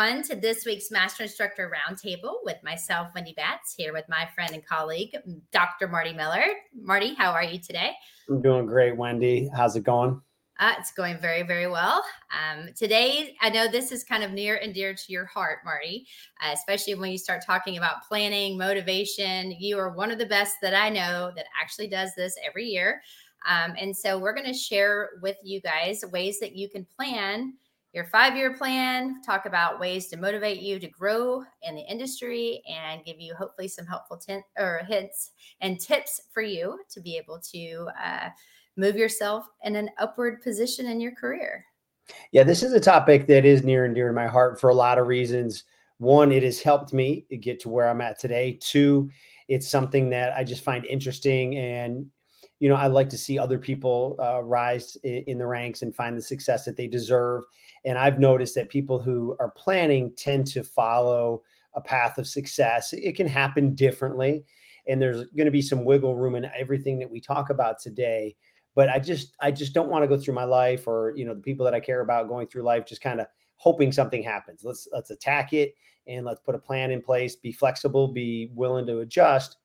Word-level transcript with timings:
everyone, 0.00 0.22
to 0.22 0.34
this 0.34 0.64
week's 0.64 0.90
Master 0.90 1.24
Instructor 1.24 1.70
Roundtable 1.70 2.36
with 2.42 2.56
myself, 2.62 3.08
Wendy 3.14 3.34
Batts, 3.36 3.74
here 3.76 3.92
with 3.92 4.06
my 4.08 4.26
friend 4.34 4.52
and 4.54 4.64
colleague, 4.64 5.14
Dr. 5.52 5.88
Marty 5.88 6.14
Miller. 6.14 6.44
Marty, 6.74 7.12
how 7.14 7.32
are 7.32 7.44
you 7.44 7.58
today? 7.58 7.92
I'm 8.30 8.40
doing 8.40 8.64
great, 8.64 8.96
Wendy. 8.96 9.50
How's 9.54 9.76
it 9.76 9.82
going? 9.82 10.22
Uh, 10.58 10.72
it's 10.78 10.90
going 10.92 11.18
very, 11.18 11.42
very 11.42 11.66
well. 11.66 12.02
Um, 12.32 12.70
today, 12.74 13.36
I 13.42 13.50
know 13.50 13.68
this 13.68 13.92
is 13.92 14.02
kind 14.02 14.22
of 14.22 14.30
near 14.30 14.56
and 14.56 14.72
dear 14.72 14.94
to 14.94 15.12
your 15.12 15.26
heart, 15.26 15.58
Marty, 15.66 16.06
uh, 16.42 16.52
especially 16.54 16.94
when 16.94 17.10
you 17.10 17.18
start 17.18 17.44
talking 17.44 17.76
about 17.76 18.02
planning, 18.08 18.56
motivation. 18.56 19.52
You 19.58 19.78
are 19.78 19.90
one 19.90 20.10
of 20.10 20.18
the 20.18 20.24
best 20.24 20.56
that 20.62 20.72
I 20.72 20.88
know 20.88 21.30
that 21.36 21.44
actually 21.60 21.88
does 21.88 22.12
this 22.16 22.34
every 22.48 22.64
year. 22.64 23.02
Um, 23.46 23.74
and 23.78 23.94
so, 23.94 24.18
we're 24.18 24.34
going 24.34 24.46
to 24.46 24.54
share 24.54 25.10
with 25.20 25.36
you 25.42 25.60
guys 25.60 26.02
ways 26.10 26.40
that 26.40 26.56
you 26.56 26.70
can 26.70 26.86
plan 26.96 27.54
your 27.92 28.04
five 28.04 28.36
year 28.36 28.54
plan, 28.54 29.20
talk 29.22 29.46
about 29.46 29.80
ways 29.80 30.06
to 30.08 30.16
motivate 30.16 30.60
you 30.60 30.78
to 30.78 30.88
grow 30.88 31.42
in 31.62 31.74
the 31.74 31.82
industry, 31.82 32.62
and 32.68 33.04
give 33.04 33.20
you 33.20 33.34
hopefully 33.34 33.68
some 33.68 33.86
helpful 33.86 34.16
t- 34.16 34.40
or 34.58 34.82
hints 34.88 35.32
and 35.60 35.80
tips 35.80 36.20
for 36.32 36.42
you 36.42 36.78
to 36.90 37.00
be 37.00 37.16
able 37.16 37.40
to 37.52 37.88
uh, 38.02 38.28
move 38.76 38.96
yourself 38.96 39.46
in 39.64 39.76
an 39.76 39.90
upward 39.98 40.42
position 40.42 40.86
in 40.86 41.00
your 41.00 41.14
career. 41.14 41.64
Yeah, 42.32 42.44
this 42.44 42.62
is 42.62 42.72
a 42.72 42.80
topic 42.80 43.26
that 43.26 43.44
is 43.44 43.62
near 43.62 43.84
and 43.84 43.94
dear 43.94 44.08
to 44.08 44.14
my 44.14 44.26
heart 44.26 44.60
for 44.60 44.70
a 44.70 44.74
lot 44.74 44.98
of 44.98 45.06
reasons. 45.06 45.64
One, 45.98 46.32
it 46.32 46.42
has 46.42 46.62
helped 46.62 46.92
me 46.92 47.26
get 47.40 47.60
to 47.60 47.68
where 47.68 47.88
I'm 47.88 48.00
at 48.00 48.18
today. 48.18 48.58
Two, 48.60 49.10
it's 49.48 49.68
something 49.68 50.10
that 50.10 50.32
I 50.36 50.44
just 50.44 50.64
find 50.64 50.84
interesting 50.86 51.56
and 51.56 52.06
you 52.60 52.68
know, 52.68 52.76
I 52.76 52.86
like 52.86 53.08
to 53.08 53.18
see 53.18 53.38
other 53.38 53.58
people 53.58 54.16
uh, 54.22 54.42
rise 54.42 54.96
in, 55.02 55.24
in, 55.26 55.38
the 55.38 55.46
ranks 55.46 55.80
and 55.80 55.96
find 55.96 56.16
the 56.16 56.22
success 56.22 56.66
that 56.66 56.76
they 56.76 56.86
deserve. 56.86 57.44
And 57.86 57.98
I've 57.98 58.20
noticed 58.20 58.54
that 58.54 58.68
people 58.68 59.00
who 59.00 59.34
are 59.40 59.50
planning 59.50 60.12
tend 60.14 60.46
to 60.48 60.62
follow 60.62 61.42
a 61.74 61.80
path 61.80 62.18
of 62.18 62.28
success. 62.28 62.92
It 62.92 63.16
can 63.16 63.26
happen 63.26 63.74
differently, 63.74 64.44
and 64.86 65.00
there's 65.00 65.24
going 65.28 65.46
to 65.46 65.50
be 65.50 65.62
some 65.62 65.84
wiggle 65.84 66.16
room 66.16 66.34
in 66.34 66.50
everything 66.56 66.98
that 66.98 67.10
we 67.10 67.20
talk 67.20 67.48
about 67.48 67.80
today. 67.80 68.36
But 68.74 68.90
I 68.90 68.98
just, 68.98 69.34
I 69.40 69.50
just 69.50 69.72
don't 69.72 69.88
want 69.88 70.04
to 70.04 70.08
go 70.08 70.18
through 70.18 70.34
my 70.34 70.44
life, 70.44 70.86
or 70.86 71.14
you 71.16 71.24
know, 71.24 71.34
the 71.34 71.40
people 71.40 71.64
that 71.64 71.74
I 71.74 71.80
care 71.80 72.02
about 72.02 72.28
going 72.28 72.46
through 72.46 72.62
life, 72.62 72.84
just 72.86 73.00
kind 73.00 73.20
of 73.20 73.26
hoping 73.56 73.90
something 73.90 74.22
happens. 74.22 74.64
Let's 74.64 74.86
let's 74.92 75.10
attack 75.10 75.54
it 75.54 75.74
and 76.06 76.26
let's 76.26 76.40
put 76.40 76.54
a 76.54 76.58
plan 76.58 76.90
in 76.90 77.00
place. 77.00 77.36
Be 77.36 77.52
flexible, 77.52 78.08
be 78.08 78.50
willing 78.54 78.86
to 78.86 78.98
adjust, 78.98 79.56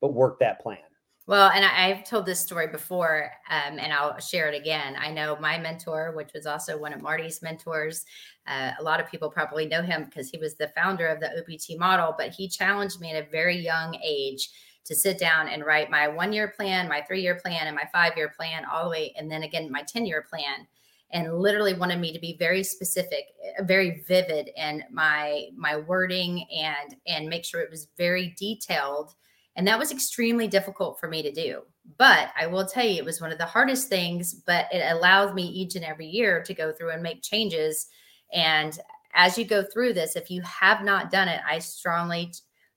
but 0.00 0.12
work 0.12 0.38
that 0.40 0.60
plan. 0.60 0.78
Well, 1.28 1.50
and 1.50 1.64
I, 1.64 1.94
have 1.94 2.04
told 2.04 2.26
this 2.26 2.40
story 2.40 2.66
before, 2.66 3.30
um, 3.48 3.78
and 3.78 3.92
I'll 3.92 4.18
share 4.18 4.48
it 4.48 4.60
again. 4.60 4.96
I 4.98 5.12
know 5.12 5.36
my 5.40 5.56
mentor, 5.56 6.12
which 6.16 6.30
was 6.34 6.46
also 6.46 6.76
one 6.76 6.92
of 6.92 7.00
Marty's 7.00 7.42
mentors. 7.42 8.04
Uh, 8.48 8.72
a 8.78 8.82
lot 8.82 8.98
of 8.98 9.08
people 9.08 9.30
probably 9.30 9.66
know 9.66 9.82
him 9.82 10.04
because 10.04 10.30
he 10.30 10.38
was 10.38 10.56
the 10.56 10.72
founder 10.76 11.06
of 11.06 11.20
the 11.20 11.30
OPT 11.38 11.78
model, 11.78 12.14
but 12.18 12.30
he 12.30 12.48
challenged 12.48 13.00
me 13.00 13.12
at 13.12 13.24
a 13.24 13.30
very 13.30 13.56
young 13.56 13.96
age 14.04 14.50
to 14.84 14.96
sit 14.96 15.16
down 15.16 15.46
and 15.48 15.64
write 15.64 15.90
my 15.90 16.08
one 16.08 16.32
year 16.32 16.48
plan, 16.48 16.88
my 16.88 17.00
three 17.02 17.22
year 17.22 17.36
plan, 17.36 17.68
and 17.68 17.76
my 17.76 17.88
five 17.92 18.16
year 18.16 18.32
plan, 18.36 18.64
all 18.64 18.84
the 18.84 18.90
way, 18.90 19.14
and 19.16 19.30
then 19.30 19.44
again, 19.44 19.70
my 19.70 19.82
10 19.82 20.04
year 20.04 20.26
plan 20.28 20.66
and 21.12 21.38
literally 21.38 21.74
wanted 21.74 22.00
me 22.00 22.12
to 22.12 22.18
be 22.18 22.36
very 22.38 22.64
specific 22.64 23.26
uh, 23.58 23.62
very 23.64 24.02
vivid 24.08 24.48
in 24.56 24.82
my 24.90 25.46
my 25.54 25.76
wording 25.76 26.46
and 26.50 26.96
and 27.06 27.28
make 27.28 27.44
sure 27.44 27.60
it 27.60 27.70
was 27.70 27.88
very 27.98 28.34
detailed 28.38 29.14
and 29.56 29.66
that 29.66 29.78
was 29.78 29.92
extremely 29.92 30.48
difficult 30.48 30.98
for 30.98 31.08
me 31.08 31.22
to 31.22 31.32
do. 31.32 31.62
But 31.98 32.30
I 32.38 32.46
will 32.46 32.64
tell 32.64 32.86
you, 32.86 32.96
it 32.96 33.04
was 33.04 33.20
one 33.20 33.32
of 33.32 33.38
the 33.38 33.46
hardest 33.46 33.88
things, 33.88 34.34
but 34.34 34.66
it 34.72 34.82
allows 34.90 35.34
me 35.34 35.42
each 35.42 35.74
and 35.76 35.84
every 35.84 36.06
year 36.06 36.42
to 36.42 36.54
go 36.54 36.72
through 36.72 36.90
and 36.90 37.02
make 37.02 37.22
changes. 37.22 37.88
And 38.32 38.78
as 39.14 39.36
you 39.36 39.44
go 39.44 39.62
through 39.62 39.92
this, 39.92 40.16
if 40.16 40.30
you 40.30 40.40
have 40.42 40.82
not 40.82 41.10
done 41.10 41.28
it, 41.28 41.40
I 41.46 41.58
strongly 41.58 42.32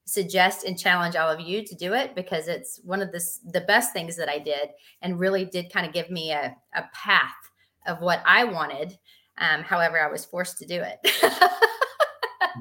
suggest 0.05 0.65
and 0.65 0.77
challenge 0.77 1.15
all 1.15 1.29
of 1.29 1.39
you 1.39 1.65
to 1.65 1.75
do 1.75 1.93
it 1.93 2.13
because 2.13 2.47
it's 2.47 2.79
one 2.83 3.01
of 3.01 3.11
the, 3.11 3.23
the 3.51 3.61
best 3.61 3.93
things 3.93 4.15
that 4.17 4.29
I 4.29 4.37
did 4.37 4.69
and 5.01 5.19
really 5.19 5.45
did 5.45 5.71
kind 5.71 5.85
of 5.85 5.93
give 5.93 6.11
me 6.11 6.31
a, 6.31 6.55
a 6.75 6.83
path 6.93 7.31
of 7.87 8.01
what 8.01 8.21
I 8.25 8.43
wanted. 8.43 8.97
Um, 9.37 9.63
however, 9.63 9.99
I 9.99 10.11
was 10.11 10.25
forced 10.25 10.57
to 10.59 10.65
do 10.65 10.81
it. 10.81 10.99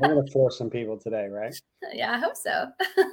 We're 0.01 0.09
going 0.09 0.25
to 0.25 0.33
force 0.33 0.59
some 0.59 0.71
people 0.71 0.99
today, 0.99 1.29
right? 1.29 1.55
Yeah, 1.93 2.13
I 2.13 2.19
hope 2.19 2.37
so. 2.37 2.67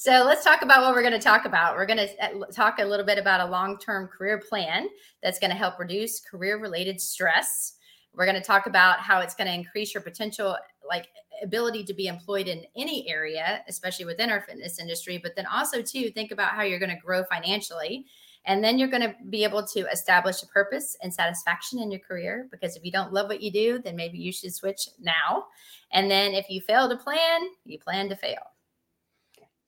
So 0.00 0.24
let's 0.24 0.42
talk 0.42 0.62
about 0.62 0.80
what 0.80 0.94
we're 0.94 1.02
going 1.02 1.12
to 1.12 1.18
talk 1.18 1.44
about. 1.44 1.76
We're 1.76 1.84
going 1.84 1.98
to 1.98 2.24
uh, 2.24 2.46
talk 2.46 2.78
a 2.78 2.84
little 2.86 3.04
bit 3.04 3.18
about 3.18 3.46
a 3.46 3.50
long 3.50 3.76
term 3.76 4.06
career 4.08 4.38
plan 4.48 4.88
that's 5.22 5.38
going 5.38 5.50
to 5.50 5.56
help 5.58 5.78
reduce 5.78 6.20
career 6.20 6.58
related 6.58 6.98
stress. 6.98 7.74
We're 8.14 8.24
going 8.24 8.40
to 8.40 8.42
talk 8.42 8.66
about 8.66 9.00
how 9.00 9.20
it's 9.20 9.34
going 9.34 9.48
to 9.48 9.52
increase 9.52 9.92
your 9.92 10.02
potential, 10.02 10.56
like 10.88 11.08
ability 11.42 11.84
to 11.84 11.92
be 11.92 12.06
employed 12.06 12.48
in 12.48 12.64
any 12.78 13.10
area, 13.10 13.60
especially 13.68 14.06
within 14.06 14.30
our 14.30 14.40
fitness 14.40 14.78
industry. 14.78 15.18
But 15.18 15.36
then 15.36 15.44
also, 15.44 15.82
too, 15.82 16.08
think 16.12 16.30
about 16.30 16.52
how 16.52 16.62
you're 16.62 16.78
going 16.78 16.96
to 16.96 17.04
grow 17.04 17.22
financially. 17.24 18.06
And 18.46 18.64
then 18.64 18.78
you're 18.78 18.88
going 18.88 19.02
to 19.02 19.14
be 19.28 19.44
able 19.44 19.66
to 19.66 19.80
establish 19.92 20.42
a 20.42 20.46
purpose 20.46 20.96
and 21.02 21.12
satisfaction 21.12 21.78
in 21.78 21.90
your 21.90 22.00
career. 22.00 22.48
Because 22.50 22.76
if 22.76 22.84
you 22.84 22.90
don't 22.90 23.12
love 23.12 23.28
what 23.28 23.42
you 23.42 23.52
do, 23.52 23.78
then 23.78 23.96
maybe 23.96 24.18
you 24.18 24.32
should 24.32 24.54
switch 24.54 24.88
now. 24.98 25.44
And 25.92 26.10
then 26.10 26.32
if 26.32 26.48
you 26.48 26.60
fail 26.60 26.88
to 26.88 26.96
plan, 26.96 27.42
you 27.64 27.78
plan 27.78 28.08
to 28.08 28.16
fail. 28.16 28.38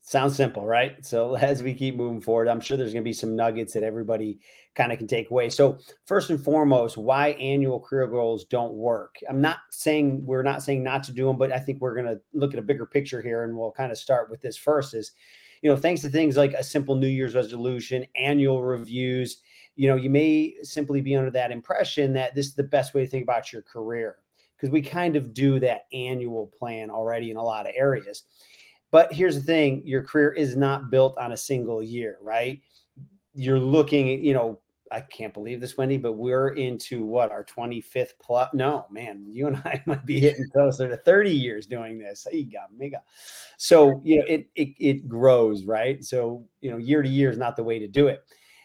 Sounds 0.04 0.34
simple, 0.34 0.66
right? 0.66 1.04
So 1.06 1.34
as 1.36 1.62
we 1.62 1.74
keep 1.74 1.96
moving 1.96 2.20
forward, 2.20 2.48
I'm 2.48 2.60
sure 2.60 2.76
there's 2.76 2.92
going 2.92 3.04
to 3.04 3.08
be 3.08 3.12
some 3.12 3.36
nuggets 3.36 3.72
that 3.74 3.84
everybody 3.84 4.40
kind 4.74 4.90
of 4.90 4.98
can 4.98 5.06
take 5.06 5.30
away. 5.30 5.48
So 5.48 5.78
first 6.06 6.30
and 6.30 6.42
foremost, 6.42 6.96
why 6.96 7.28
annual 7.32 7.78
career 7.78 8.06
goals 8.06 8.44
don't 8.44 8.72
work. 8.72 9.16
I'm 9.28 9.40
not 9.40 9.58
saying 9.70 10.24
we're 10.24 10.42
not 10.42 10.62
saying 10.62 10.82
not 10.82 11.02
to 11.04 11.12
do 11.12 11.26
them, 11.26 11.36
but 11.36 11.52
I 11.52 11.58
think 11.58 11.80
we're 11.80 11.94
going 11.94 12.06
to 12.06 12.20
look 12.32 12.52
at 12.52 12.58
a 12.58 12.62
bigger 12.62 12.86
picture 12.86 13.22
here, 13.22 13.44
and 13.44 13.56
we'll 13.56 13.72
kind 13.72 13.92
of 13.92 13.98
start 13.98 14.30
with 14.30 14.40
this 14.40 14.56
first. 14.56 14.94
Is 14.94 15.12
you 15.62 15.70
know, 15.70 15.76
thanks 15.76 16.02
to 16.02 16.08
things 16.08 16.36
like 16.36 16.52
a 16.52 16.64
simple 16.64 16.96
New 16.96 17.06
Year's 17.06 17.34
resolution, 17.34 18.04
annual 18.16 18.62
reviews, 18.62 19.38
you 19.76 19.88
know, 19.88 19.96
you 19.96 20.10
may 20.10 20.54
simply 20.62 21.00
be 21.00 21.16
under 21.16 21.30
that 21.30 21.50
impression 21.50 22.12
that 22.12 22.34
this 22.34 22.46
is 22.46 22.54
the 22.54 22.62
best 22.62 22.94
way 22.94 23.04
to 23.04 23.10
think 23.10 23.22
about 23.22 23.52
your 23.52 23.62
career 23.62 24.18
because 24.56 24.70
we 24.70 24.82
kind 24.82 25.16
of 25.16 25.32
do 25.32 25.58
that 25.60 25.86
annual 25.92 26.52
plan 26.58 26.90
already 26.90 27.30
in 27.30 27.36
a 27.36 27.42
lot 27.42 27.66
of 27.66 27.72
areas. 27.76 28.24
But 28.90 29.12
here's 29.12 29.36
the 29.36 29.42
thing 29.42 29.82
your 29.84 30.02
career 30.02 30.32
is 30.32 30.56
not 30.56 30.90
built 30.90 31.16
on 31.16 31.32
a 31.32 31.36
single 31.36 31.82
year, 31.82 32.18
right? 32.20 32.60
You're 33.32 33.58
looking, 33.58 34.22
you 34.22 34.34
know, 34.34 34.60
I 34.92 35.00
can't 35.00 35.32
believe 35.32 35.60
this, 35.60 35.76
Wendy, 35.76 35.96
but 35.96 36.12
we're 36.12 36.50
into 36.50 37.04
what 37.04 37.30
our 37.30 37.44
25th 37.44 38.12
plus. 38.20 38.50
No, 38.52 38.86
man, 38.90 39.24
you 39.28 39.46
and 39.46 39.56
I 39.64 39.82
might 39.86 40.04
be 40.04 40.20
hitting 40.20 40.48
closer 40.52 40.88
to 40.88 40.96
30 40.96 41.30
years 41.30 41.66
doing 41.66 41.98
this. 41.98 42.26
Hey, 42.30 42.48
mega. 42.76 43.02
So, 43.56 44.00
you 44.04 44.18
know, 44.18 44.24
it, 44.28 44.48
it 44.54 44.68
it 44.78 45.08
grows, 45.08 45.64
right? 45.64 46.04
So, 46.04 46.44
you 46.60 46.70
know, 46.70 46.76
year 46.76 47.02
to 47.02 47.08
year 47.08 47.30
is 47.30 47.38
not 47.38 47.56
the 47.56 47.64
way 47.64 47.78
to 47.78 47.88
do 47.88 48.08
it. 48.08 48.22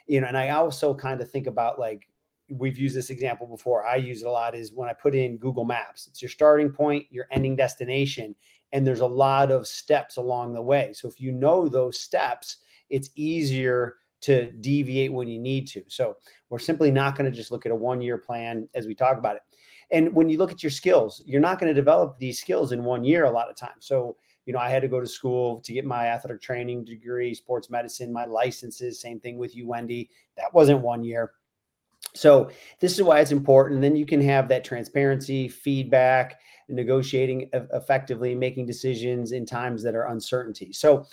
You 0.08 0.22
know, 0.22 0.28
and 0.28 0.38
I 0.38 0.50
also 0.50 0.94
kind 0.94 1.22
of 1.22 1.30
think 1.30 1.48
about 1.48 1.80
like 1.80 2.08
we've 2.50 2.78
used 2.78 2.96
this 2.96 3.10
example 3.10 3.48
before. 3.48 3.86
I 3.86 3.96
use 3.96 4.22
it 4.22 4.28
a 4.28 4.32
lot 4.32 4.56
is 4.56 4.74
when 4.74 4.90
I 4.90 4.94
put 4.94 5.16
in 5.16 5.38
Google 5.38 5.66
Maps. 5.66 6.08
It's 6.08 6.22
your 6.22 6.30
starting 6.30 6.70
point, 6.70 7.06
your 7.10 7.28
ending 7.32 7.56
destination, 7.56 8.36
and 8.72 8.86
there's 8.86 9.02
a 9.02 9.08
lot 9.08 9.52
of 9.52 9.68
steps 9.68 10.18
along 10.18 10.54
the 10.54 10.62
way. 10.62 10.94
So 10.94 11.08
if 11.08 11.20
you 11.20 11.32
know 11.32 11.68
those 11.68 12.00
steps, 12.00 12.58
it's 12.90 13.10
easier 13.16 13.96
to 14.22 14.52
deviate 14.52 15.14
when 15.14 15.28
you 15.28 15.40
need 15.40 15.68
to. 15.68 15.84
So 15.88 16.18
we're 16.50 16.60
simply 16.60 16.92
not 16.92 17.18
going 17.18 17.30
to 17.30 17.36
just 17.36 17.52
look 17.52 17.66
at 17.66 17.72
a 17.72 17.76
one 17.76 18.02
year 18.02 18.18
plan 18.18 18.68
as 18.74 18.88
we 18.88 18.96
talk 18.96 19.18
about 19.18 19.36
it. 19.36 19.42
And 19.92 20.14
when 20.14 20.30
you 20.30 20.38
look 20.38 20.52
at 20.52 20.64
your 20.64 20.70
skills, 20.70 21.24
you're 21.26 21.42
not 21.42 21.60
going 21.60 21.70
to 21.70 21.74
develop 21.74 22.18
these 22.18 22.40
skills 22.40 22.72
in 22.72 22.84
one 22.84 23.04
year 23.04 23.26
a 23.26 23.32
lot 23.32 23.50
of 23.50 23.56
times. 23.56 23.86
So, 23.86 24.18
you 24.46 24.54
know, 24.54 24.60
I 24.60 24.70
had 24.70 24.82
to 24.82 24.88
go 24.88 25.00
to 25.00 25.08
school 25.08 25.62
to 25.62 25.74
get 25.74 25.86
my 25.86 26.08
athletic 26.08 26.42
training 26.42 26.86
degree, 26.86 27.34
sports 27.34 27.70
medicine, 27.70 28.12
my 28.12 28.26
licenses, 28.26 29.00
same 29.00 29.20
thing 29.20 29.38
with 29.38 29.56
you, 29.56 29.68
Wendy. 29.68 30.10
That 30.36 30.54
wasn't 30.54 30.82
one 30.82 31.04
year. 31.04 31.32
So 32.16 32.50
this 32.80 32.94
is 32.94 33.04
why 33.04 33.20
it's 33.20 33.32
important. 33.32 33.82
Then 33.82 33.96
you 33.96 34.06
can 34.06 34.22
have 34.22 34.48
that 34.50 34.64
transparency, 34.64 35.48
feedback, 35.48 36.40
negotiating 36.70 37.50
effectively, 37.54 38.36
making 38.36 38.66
decisions 38.66 39.32
in 39.32 39.46
times 39.46 39.84
that 39.84 39.96
are 39.96 40.08
uncertainty. 40.08 40.74
So 40.74 41.06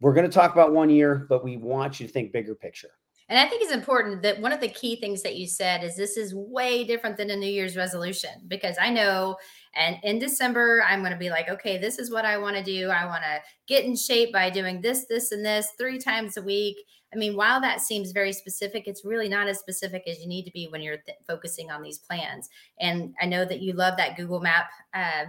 we're 0.00 0.14
going 0.14 0.28
to 0.28 0.32
talk 0.32 0.52
about 0.52 0.72
one 0.72 0.90
year, 0.90 1.26
but 1.28 1.44
we 1.44 1.56
want 1.56 2.00
you 2.00 2.06
to 2.06 2.12
think 2.12 2.32
bigger 2.32 2.54
picture. 2.54 2.90
And 3.30 3.38
I 3.38 3.46
think 3.46 3.62
it's 3.62 3.72
important 3.72 4.22
that 4.22 4.40
one 4.40 4.50
of 4.50 4.60
the 4.60 4.68
key 4.68 4.96
things 4.96 5.22
that 5.22 5.36
you 5.36 5.46
said 5.46 5.84
is 5.84 5.94
this 5.94 6.16
is 6.16 6.34
way 6.34 6.82
different 6.82 7.16
than 7.16 7.30
a 7.30 7.36
New 7.36 7.46
Year's 7.46 7.76
resolution 7.76 8.30
because 8.48 8.76
I 8.80 8.90
know 8.90 9.36
and 9.76 9.98
in 10.02 10.18
December 10.18 10.82
I'm 10.82 10.98
going 10.98 11.12
to 11.12 11.18
be 11.18 11.30
like, 11.30 11.48
okay, 11.48 11.78
this 11.78 12.00
is 12.00 12.10
what 12.10 12.24
I 12.24 12.38
want 12.38 12.56
to 12.56 12.62
do. 12.62 12.88
I 12.88 13.06
want 13.06 13.22
to 13.22 13.40
get 13.68 13.84
in 13.84 13.94
shape 13.94 14.32
by 14.32 14.50
doing 14.50 14.80
this, 14.80 15.06
this, 15.08 15.30
and 15.30 15.46
this 15.46 15.68
three 15.78 15.96
times 15.96 16.38
a 16.38 16.42
week. 16.42 16.76
I 17.14 17.16
mean, 17.16 17.36
while 17.36 17.60
that 17.60 17.80
seems 17.80 18.10
very 18.10 18.32
specific, 18.32 18.88
it's 18.88 19.04
really 19.04 19.28
not 19.28 19.46
as 19.46 19.60
specific 19.60 20.02
as 20.08 20.20
you 20.20 20.26
need 20.26 20.44
to 20.44 20.52
be 20.52 20.66
when 20.66 20.80
you're 20.80 20.98
th- 20.98 21.18
focusing 21.24 21.70
on 21.70 21.82
these 21.82 21.98
plans. 21.98 22.48
And 22.80 23.14
I 23.20 23.26
know 23.26 23.44
that 23.44 23.60
you 23.60 23.74
love 23.74 23.96
that 23.96 24.16
Google 24.16 24.40
Map, 24.40 24.70
uh, 24.92 25.26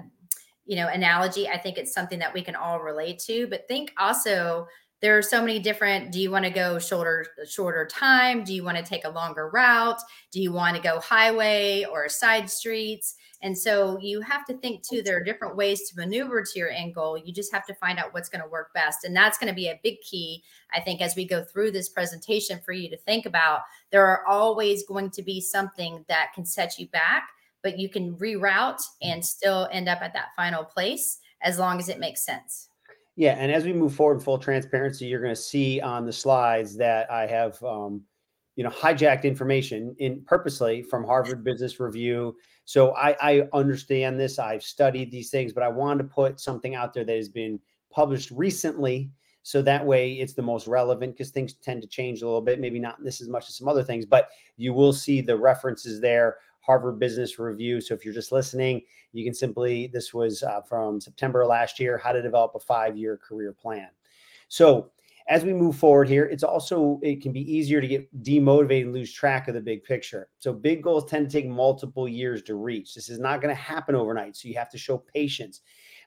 you 0.66 0.76
know, 0.76 0.88
analogy. 0.88 1.48
I 1.48 1.58
think 1.58 1.78
it's 1.78 1.94
something 1.94 2.20
that 2.20 2.34
we 2.34 2.42
can 2.42 2.56
all 2.56 2.80
relate 2.80 3.20
to. 3.28 3.48
But 3.48 3.68
think 3.68 3.94
also 3.98 4.68
there 5.02 5.18
are 5.18 5.24
so 5.24 5.42
many 5.42 5.60
different 5.60 6.12
do 6.12 6.20
you 6.20 6.30
want 6.30 6.46
to 6.46 6.52
go 6.52 6.78
shorter 6.80 7.26
shorter 7.48 7.86
time 7.88 8.44
do 8.44 8.54
you 8.54 8.64
want 8.64 8.78
to 8.78 8.84
take 8.84 9.04
a 9.04 9.10
longer 9.10 9.50
route 9.50 10.00
do 10.32 10.42
you 10.42 10.52
want 10.52 10.76
to 10.76 10.82
go 10.82 11.00
highway 11.00 11.86
or 11.92 12.08
side 12.08 12.50
streets 12.50 13.16
and 13.42 13.58
so 13.58 13.98
you 14.00 14.22
have 14.22 14.46
to 14.46 14.54
think 14.58 14.88
too 14.88 15.02
there 15.02 15.18
are 15.18 15.24
different 15.24 15.56
ways 15.56 15.90
to 15.90 15.96
maneuver 15.98 16.44
to 16.44 16.60
your 16.60 16.70
end 16.70 16.94
goal 16.94 17.18
you 17.18 17.34
just 17.34 17.52
have 17.52 17.66
to 17.66 17.74
find 17.76 18.00
out 18.00 18.14
what's 18.14 18.30
going 18.30 18.44
to 18.44 18.50
work 18.50 18.74
best 18.74 19.04
and 19.04 19.16
that's 19.16 19.38
going 19.38 19.50
to 19.50 19.56
be 19.56 19.68
a 19.68 19.80
big 19.84 20.00
key 20.02 20.44
i 20.74 20.80
think 20.80 21.02
as 21.02 21.16
we 21.16 21.26
go 21.26 21.44
through 21.44 21.72
this 21.72 21.90
presentation 21.90 22.60
for 22.64 22.72
you 22.72 22.90
to 22.90 22.98
think 22.98 23.26
about 23.26 23.62
there 23.92 24.06
are 24.06 24.26
always 24.28 24.86
going 24.86 25.10
to 25.10 25.24
be 25.24 25.42
something 25.42 26.06
that 26.08 26.32
can 26.34 26.46
set 26.46 26.78
you 26.78 26.88
back 26.90 27.30
but 27.64 27.78
you 27.78 27.90
can 27.90 28.16
reroute 28.16 28.82
and 29.02 29.24
still 29.26 29.68
end 29.72 29.88
up 29.88 30.02
at 30.02 30.14
that 30.14 30.30
final 30.36 30.64
place 30.64 31.20
as 31.44 31.58
long 31.58 31.80
as 31.80 31.90
it 31.90 32.00
makes 32.00 32.26
sense 32.26 32.70
yeah, 33.16 33.36
and 33.38 33.52
as 33.52 33.66
we 33.66 33.74
move 33.74 33.94
forward, 33.94 34.24
full 34.24 34.38
transparency, 34.38 35.06
you're 35.06 35.22
going 35.22 35.36
to 35.36 35.42
see 35.42 35.82
on 35.82 36.06
the 36.06 36.14
slides 36.14 36.78
that 36.78 37.12
I 37.12 37.28
have, 37.28 37.62
um, 37.64 38.02
you 38.56 38.64
know, 38.64 38.70
hijacked 38.70 39.24
information 39.24 39.96
in 40.00 40.24
purposely 40.24 40.82
from 40.82 41.04
Harvard 41.04 41.44
Business 41.44 41.80
Review. 41.80 42.36
So 42.66 42.96
I, 42.96 43.16
I 43.22 43.44
understand 43.54 44.20
this. 44.20 44.40
I've 44.40 44.64
studied 44.64 45.12
these 45.12 45.30
things, 45.30 45.52
but 45.52 45.64
I 45.64 45.68
wanted 45.68 46.04
to 46.04 46.10
put 46.10 46.40
something 46.40 46.74
out 46.74 46.94
there 46.94 47.04
that 47.04 47.16
has 47.16 47.30
been 47.30 47.60
published 47.92 48.32
recently, 48.32 49.12
so 49.44 49.62
that 49.64 49.86
way 49.86 50.14
it's 50.14 50.34
the 50.34 50.42
most 50.42 50.68
relevant 50.68 51.14
because 51.14 51.32
things 51.32 51.54
tend 51.56 51.82
to 51.82 51.88
change 51.88 52.22
a 52.22 52.26
little 52.26 52.42
bit. 52.42 52.60
Maybe 52.60 52.80
not 52.80 53.04
this 53.04 53.22
as 53.22 53.28
much 53.28 53.50
as 53.50 53.58
some 53.58 53.68
other 53.68 53.84
things, 53.84 54.06
but 54.06 54.30
you 54.56 54.74
will 54.74 54.94
see 54.94 55.20
the 55.20 55.36
references 55.36 56.00
there 56.00 56.38
Harvard 56.62 57.00
Business 57.00 57.38
Review. 57.40 57.82
So 57.82 57.94
if 57.94 58.06
you're 58.06 58.14
just 58.14 58.32
listening, 58.32 58.82
you 59.12 59.24
can 59.26 59.34
simply, 59.34 59.88
this 59.88 60.14
was 60.14 60.44
uh, 60.44 60.62
from 60.62 61.02
September 61.02 61.46
last 61.46 61.80
year, 61.80 61.98
how 61.98 62.12
to 62.12 62.22
develop 62.22 62.54
a 62.56 62.60
five 62.60 62.98
year 62.98 63.18
career 63.18 63.54
plan. 63.54 63.90
So 64.48 64.92
as 65.28 65.44
we 65.44 65.54
move 65.54 65.76
forward 65.76 66.10
here, 66.10 66.26
it's 66.26 66.44
also, 66.44 67.00
it 67.04 67.22
can 67.22 67.32
be 67.32 67.42
easier 67.52 67.80
to 67.80 67.88
get 67.88 68.24
demotivated 68.24 68.84
and 68.84 68.94
lose 68.94 69.14
track 69.14 69.48
of 69.48 69.54
the 69.54 69.62
big 69.62 69.84
picture. 69.84 70.30
So 70.40 70.52
big 70.52 70.84
goals 70.84 71.10
tend 71.10 71.30
to 71.30 71.32
take 71.32 71.48
multiple 71.48 72.08
years 72.08 72.42
to 72.44 72.56
reach. 72.56 72.96
This 72.96 73.10
is 73.10 73.20
not 73.20 73.42
going 73.42 73.54
to 73.56 73.62
happen 73.62 73.96
overnight. 73.96 74.36
So 74.36 74.48
you 74.48 74.56
have 74.56 74.72
to 74.72 74.78
show 74.78 74.98
patience 74.98 75.62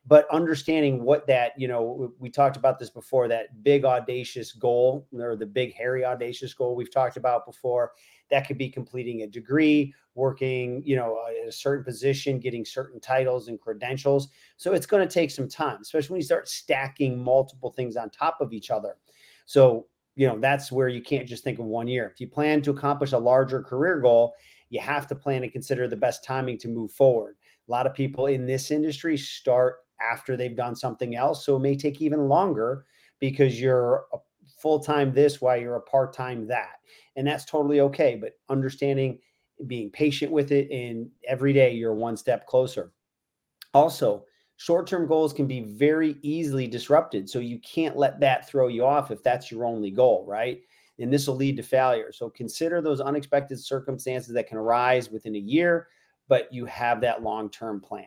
but 0.06 0.26
understanding 0.30 1.02
what 1.02 1.26
that 1.26 1.52
you 1.56 1.68
know 1.68 2.12
we 2.18 2.28
talked 2.28 2.56
about 2.56 2.78
this 2.78 2.90
before 2.90 3.28
that 3.28 3.62
big 3.62 3.84
audacious 3.84 4.52
goal 4.52 5.06
or 5.18 5.36
the 5.36 5.46
big 5.46 5.74
hairy 5.74 6.04
audacious 6.04 6.52
goal 6.54 6.74
we've 6.74 6.92
talked 6.92 7.16
about 7.16 7.46
before 7.46 7.92
that 8.30 8.46
could 8.46 8.58
be 8.58 8.68
completing 8.68 9.22
a 9.22 9.26
degree 9.26 9.92
working 10.14 10.82
you 10.84 10.96
know 10.96 11.18
uh, 11.24 11.42
at 11.42 11.48
a 11.48 11.52
certain 11.52 11.84
position 11.84 12.38
getting 12.38 12.64
certain 12.64 13.00
titles 13.00 13.48
and 13.48 13.60
credentials 13.60 14.28
so 14.56 14.72
it's 14.72 14.86
going 14.86 15.06
to 15.06 15.12
take 15.12 15.30
some 15.30 15.48
time 15.48 15.78
especially 15.80 16.14
when 16.14 16.20
you 16.20 16.24
start 16.24 16.48
stacking 16.48 17.22
multiple 17.22 17.70
things 17.70 17.96
on 17.96 18.08
top 18.10 18.38
of 18.40 18.52
each 18.52 18.70
other 18.70 18.96
so 19.46 19.86
you 20.16 20.26
know 20.26 20.38
that's 20.38 20.70
where 20.70 20.88
you 20.88 21.02
can't 21.02 21.28
just 21.28 21.44
think 21.44 21.58
of 21.58 21.64
one 21.64 21.88
year 21.88 22.10
if 22.12 22.20
you 22.20 22.28
plan 22.28 22.62
to 22.62 22.70
accomplish 22.70 23.12
a 23.12 23.18
larger 23.18 23.62
career 23.62 24.00
goal 24.00 24.34
you 24.70 24.80
have 24.80 25.06
to 25.06 25.14
plan 25.14 25.42
and 25.42 25.52
consider 25.52 25.88
the 25.88 25.96
best 25.96 26.24
timing 26.24 26.58
to 26.58 26.68
move 26.68 26.92
forward 26.92 27.36
a 27.68 27.70
lot 27.70 27.86
of 27.86 27.94
people 27.94 28.26
in 28.26 28.46
this 28.46 28.70
industry 28.70 29.16
start 29.16 29.76
after 30.00 30.36
they've 30.36 30.56
done 30.56 30.76
something 30.76 31.16
else. 31.16 31.44
So 31.44 31.56
it 31.56 31.60
may 31.60 31.76
take 31.76 32.00
even 32.00 32.28
longer 32.28 32.86
because 33.20 33.60
you're 33.60 34.04
a 34.12 34.18
full 34.58 34.80
time 34.80 35.12
this 35.12 35.40
while 35.40 35.56
you're 35.56 35.76
a 35.76 35.82
part 35.82 36.12
time 36.12 36.46
that. 36.48 36.76
And 37.16 37.26
that's 37.26 37.44
totally 37.44 37.80
okay. 37.80 38.16
But 38.20 38.32
understanding, 38.48 39.18
being 39.66 39.90
patient 39.90 40.30
with 40.30 40.52
it, 40.52 40.70
and 40.70 41.08
every 41.26 41.52
day 41.52 41.72
you're 41.72 41.94
one 41.94 42.16
step 42.16 42.46
closer. 42.46 42.92
Also, 43.72 44.24
short 44.56 44.86
term 44.86 45.06
goals 45.06 45.32
can 45.32 45.46
be 45.46 45.60
very 45.60 46.16
easily 46.22 46.66
disrupted. 46.66 47.28
So 47.28 47.38
you 47.38 47.58
can't 47.60 47.96
let 47.96 48.20
that 48.20 48.48
throw 48.48 48.68
you 48.68 48.84
off 48.84 49.10
if 49.10 49.22
that's 49.22 49.50
your 49.50 49.64
only 49.64 49.90
goal, 49.90 50.24
right? 50.26 50.60
And 50.98 51.12
this 51.12 51.26
will 51.26 51.36
lead 51.36 51.56
to 51.56 51.62
failure. 51.62 52.12
So 52.12 52.30
consider 52.30 52.80
those 52.80 53.00
unexpected 53.00 53.58
circumstances 53.58 54.32
that 54.34 54.46
can 54.46 54.58
arise 54.58 55.10
within 55.10 55.34
a 55.34 55.40
year, 55.40 55.88
but 56.28 56.52
you 56.52 56.66
have 56.66 57.00
that 57.00 57.22
long 57.22 57.50
term 57.50 57.80
plan 57.80 58.06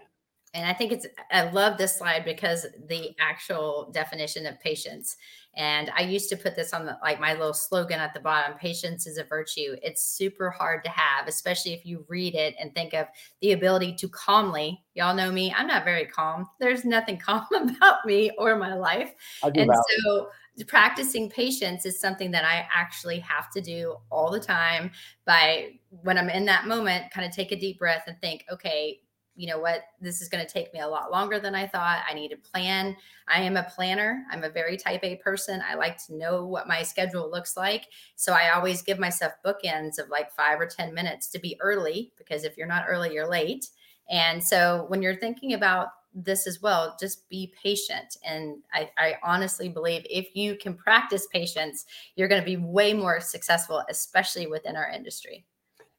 and 0.58 0.66
I 0.66 0.74
think 0.74 0.92
it's, 0.92 1.06
I 1.32 1.52
love 1.52 1.78
this 1.78 1.96
slide 1.96 2.26
because 2.26 2.66
the 2.88 3.12
actual 3.20 3.92
definition 3.94 4.48
of 4.48 4.60
patience. 4.60 5.16
And 5.56 5.92
I 5.96 6.02
used 6.02 6.30
to 6.30 6.36
put 6.36 6.56
this 6.56 6.74
on 6.74 6.88
the, 6.88 6.98
like 7.04 7.20
my 7.20 7.34
little 7.34 7.54
slogan 7.54 8.00
at 8.00 8.16
the 8.16 8.20
bottom 8.20 8.58
patience 8.58 9.06
is 9.06 9.20
a 9.20 9.24
virtue. 9.24 9.76
It's 9.84 10.04
super 10.04 10.50
hard 10.50 10.84
to 10.84 10.90
have, 10.90 11.28
especially 11.28 11.74
if 11.74 11.86
you 11.86 12.06
read 12.10 12.34
it 12.34 12.56
and 12.60 12.74
think 12.74 12.96
of 12.96 13.06
the 13.40 13.52
ability 13.52 13.98
to 13.98 14.10
calmly, 14.10 14.84
y'all 14.96 15.16
know 15.16 15.32
me, 15.32 15.54
I'm 15.56 15.68
not 15.68 15.86
very 15.86 16.06
calm. 16.06 16.48
There's 16.60 16.84
nothing 16.84 17.18
calm 17.24 17.46
about 17.52 18.04
me 18.08 18.32
or 18.40 18.56
my 18.56 18.74
life. 18.74 19.14
And 19.44 19.70
so, 20.06 20.30
practicing 20.68 21.30
patience 21.30 21.86
is 21.86 22.02
something 22.02 22.32
that 22.32 22.44
I 22.44 22.68
actually 22.74 23.20
have 23.20 23.52
to 23.52 23.62
do 23.62 23.96
all 24.10 24.32
the 24.32 24.40
time 24.40 24.90
by 25.24 25.74
when 26.02 26.18
I'm 26.18 26.32
in 26.32 26.46
that 26.46 26.66
moment, 26.66 27.12
kind 27.12 27.28
of 27.28 27.32
take 27.32 27.52
a 27.52 27.56
deep 27.56 27.78
breath 27.78 28.06
and 28.08 28.20
think, 28.22 28.44
okay, 28.52 29.02
you 29.38 29.48
know 29.48 29.60
what, 29.60 29.84
this 30.02 30.20
is 30.20 30.28
going 30.28 30.46
to 30.46 30.52
take 30.52 30.74
me 30.74 30.80
a 30.80 30.88
lot 30.88 31.12
longer 31.12 31.40
than 31.40 31.54
I 31.54 31.68
thought. 31.68 32.04
I 32.10 32.14
need 32.16 32.30
to 32.30 32.38
plan. 32.38 32.98
I 33.28 33.42
am 33.42 33.56
a 33.56 33.64
planner. 33.64 34.26
I'm 34.32 34.44
a 34.44 34.50
very 34.50 34.76
type 34.76 35.04
A 35.04 35.18
person. 35.18 35.62
I 35.70 35.76
like 35.76 36.04
to 36.08 36.16
know 36.16 36.46
what 36.46 36.68
my 36.68 36.82
schedule 36.82 37.30
looks 37.30 37.56
like. 37.56 37.86
So 38.16 38.34
I 38.34 38.56
always 38.56 38.82
give 38.82 38.98
myself 38.98 39.34
bookends 39.46 40.00
of 40.00 40.10
like 40.10 40.32
five 40.32 40.60
or 40.60 40.66
10 40.66 40.94
minutes 40.94 41.28
to 41.30 41.40
be 41.40 41.56
early 41.62 42.12
because 42.18 42.44
if 42.44 42.58
you're 42.58 42.68
not 42.68 42.86
early, 42.90 43.14
you're 43.14 43.30
late. 43.30 43.70
And 44.10 44.44
so 44.44 44.86
when 44.88 45.04
you're 45.04 45.16
thinking 45.16 45.54
about 45.54 45.90
this 46.16 46.48
as 46.48 46.62
well, 46.62 46.98
just 47.00 47.30
be 47.30 47.54
patient. 47.62 48.18
And 48.26 48.58
I, 48.74 48.90
I 48.98 49.18
honestly 49.24 49.70
believe 49.70 50.02
if 50.10 50.36
you 50.36 50.56
can 50.56 50.74
practice 50.74 51.28
patience, 51.32 51.86
you're 52.16 52.28
going 52.28 52.42
to 52.42 52.46
be 52.46 52.58
way 52.58 52.94
more 52.94 53.22
successful, 53.22 53.84
especially 53.88 54.48
within 54.48 54.76
our 54.76 54.90
industry. 54.90 55.46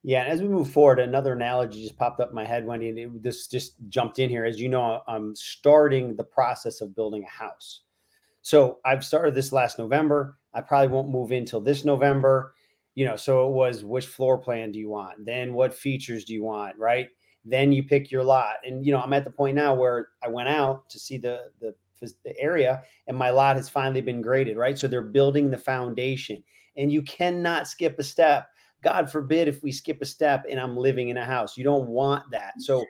Yeah, 0.08 0.24
as 0.24 0.40
we 0.40 0.48
move 0.48 0.70
forward, 0.70 1.00
another 1.00 1.34
analogy 1.34 1.82
just 1.82 1.98
popped 1.98 2.18
up 2.18 2.30
in 2.30 2.34
my 2.34 2.46
head, 2.46 2.64
Wendy, 2.64 2.88
and 2.88 2.98
it, 2.98 3.22
this 3.22 3.46
just 3.46 3.74
jumped 3.90 4.18
in 4.18 4.30
here. 4.30 4.46
As 4.46 4.58
you 4.58 4.70
know, 4.70 5.02
I'm 5.06 5.36
starting 5.36 6.16
the 6.16 6.24
process 6.24 6.80
of 6.80 6.96
building 6.96 7.24
a 7.24 7.28
house. 7.28 7.82
So 8.40 8.78
I've 8.86 9.04
started 9.04 9.34
this 9.34 9.52
last 9.52 9.78
November. 9.78 10.38
I 10.54 10.62
probably 10.62 10.88
won't 10.88 11.10
move 11.10 11.30
in 11.30 11.44
till 11.44 11.60
this 11.60 11.84
November. 11.84 12.54
You 12.94 13.04
know, 13.04 13.16
so 13.16 13.46
it 13.48 13.52
was 13.52 13.84
which 13.84 14.06
floor 14.06 14.38
plan 14.38 14.72
do 14.72 14.78
you 14.78 14.88
want? 14.88 15.26
Then 15.26 15.52
what 15.52 15.74
features 15.74 16.24
do 16.24 16.32
you 16.32 16.42
want? 16.42 16.78
Right. 16.78 17.10
Then 17.44 17.70
you 17.70 17.82
pick 17.82 18.10
your 18.10 18.24
lot. 18.24 18.54
And 18.64 18.86
you 18.86 18.92
know, 18.92 19.02
I'm 19.02 19.12
at 19.12 19.24
the 19.24 19.30
point 19.30 19.56
now 19.56 19.74
where 19.74 20.08
I 20.24 20.28
went 20.28 20.48
out 20.48 20.88
to 20.88 20.98
see 20.98 21.18
the 21.18 21.50
the, 21.60 21.74
the 22.00 22.40
area 22.40 22.82
and 23.08 23.16
my 23.18 23.28
lot 23.28 23.56
has 23.56 23.68
finally 23.68 24.00
been 24.00 24.22
graded, 24.22 24.56
right? 24.56 24.78
So 24.78 24.88
they're 24.88 25.02
building 25.02 25.50
the 25.50 25.58
foundation. 25.58 26.42
And 26.78 26.90
you 26.90 27.02
cannot 27.02 27.68
skip 27.68 27.98
a 27.98 28.02
step 28.02 28.48
God 28.82 29.10
forbid 29.10 29.48
if 29.48 29.62
we 29.62 29.72
skip 29.72 30.00
a 30.02 30.06
step 30.06 30.44
and 30.48 30.60
I'm 30.60 30.76
living 30.76 31.08
in 31.08 31.16
a 31.16 31.24
house. 31.24 31.56
You 31.56 31.64
don't 31.64 31.88
want 31.88 32.30
that. 32.30 32.54
So 32.58 32.84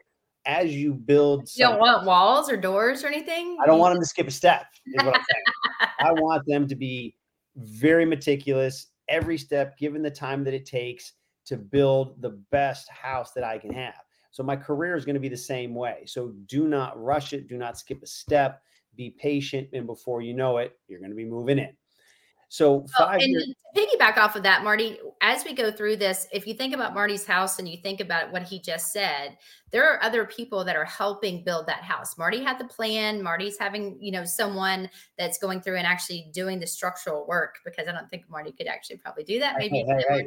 as 0.47 0.75
you 0.75 0.95
build, 0.95 1.49
you 1.54 1.64
don't 1.64 1.80
want 1.80 2.07
walls 2.07 2.50
or 2.50 2.57
doors 2.57 3.04
or 3.04 3.09
anything. 3.09 3.57
I 3.62 3.66
don't 3.66 3.78
want 3.78 3.95
them 3.95 4.02
to 4.02 4.07
skip 4.07 4.26
a 4.26 4.30
step. 4.30 4.66
Is 4.87 5.04
what 5.04 5.16
I'm 5.16 5.25
saying. 5.30 5.92
I 6.00 6.12
want 6.12 6.45
them 6.47 6.66
to 6.68 6.76
be 6.76 7.16
very 7.57 8.04
meticulous 8.04 8.88
every 9.09 9.38
step, 9.38 9.78
given 9.78 10.02
the 10.02 10.11
time 10.11 10.45
that 10.45 10.54
it 10.54 10.66
takes 10.66 11.12
to 11.47 11.57
build 11.57 12.21
the 12.21 12.30
best 12.50 12.88
house 12.90 13.33
that 13.33 13.45
I 13.45 13.59
can 13.59 13.73
have. 13.73 13.95
So 14.30 14.42
my 14.42 14.57
career 14.57 14.95
is 14.95 15.04
going 15.04 15.14
to 15.14 15.21
be 15.21 15.30
the 15.30 15.37
same 15.37 15.75
way. 15.75 16.04
So 16.07 16.33
do 16.47 16.68
not 16.68 17.02
rush 17.02 17.33
it. 17.33 17.49
Do 17.49 17.57
not 17.57 17.78
skip 17.78 18.02
a 18.02 18.07
step. 18.07 18.62
Be 18.97 19.11
patient, 19.11 19.68
and 19.73 19.87
before 19.87 20.23
you 20.23 20.35
know 20.35 20.59
it, 20.59 20.78
you're 20.88 20.99
going 20.99 21.11
to 21.11 21.16
be 21.16 21.25
moving 21.25 21.59
in. 21.59 21.71
So 22.49 22.87
five. 22.97 23.21
Oh, 23.21 23.23
and 23.23 23.30
years- 23.30 23.54
to 23.75 23.80
piggyback 23.80 24.16
off 24.16 24.37
of 24.37 24.42
that, 24.42 24.64
Marty, 24.64 24.99
as 25.29 25.45
we 25.45 25.53
go 25.53 25.71
through 25.71 25.97
this, 25.97 26.27
if 26.33 26.47
you 26.47 26.55
think 26.55 26.75
about 26.75 26.95
Marty's 26.95 27.27
house 27.27 27.59
and 27.59 27.69
you 27.69 27.77
think 27.83 28.01
about 28.01 28.33
what 28.33 28.45
he 28.45 28.59
just 28.59 28.93
said, 28.93 29.37
there 29.73 29.87
are 29.87 30.03
other 30.03 30.25
people 30.25 30.65
that 30.65 30.75
are 30.75 30.87
helping 30.87 31.45
build 31.45 31.67
that 31.67 31.83
house. 31.83 32.17
Marty 32.17 32.43
had 32.43 32.59
the 32.59 32.65
plan. 32.65 33.23
Marty's 33.23 33.59
having, 33.59 33.99
you 34.01 34.11
know, 34.11 34.25
someone 34.25 34.89
that's 35.19 35.37
going 35.37 35.61
through 35.61 35.77
and 35.77 35.87
actually 35.87 36.31
doing 36.33 36.59
the 36.59 36.67
structural 36.67 37.27
work 37.27 37.57
because 37.63 37.87
I 37.87 37.93
don't 37.93 38.09
think 38.09 38.25
Marty 38.31 38.53
could 38.53 38.69
actually 38.69 38.97
probably 38.97 39.25
do 39.25 39.39
that. 39.41 39.59
Maybe 39.59 39.81
hey, 39.81 39.85
hey, 39.87 40.05
hey. 40.09 40.27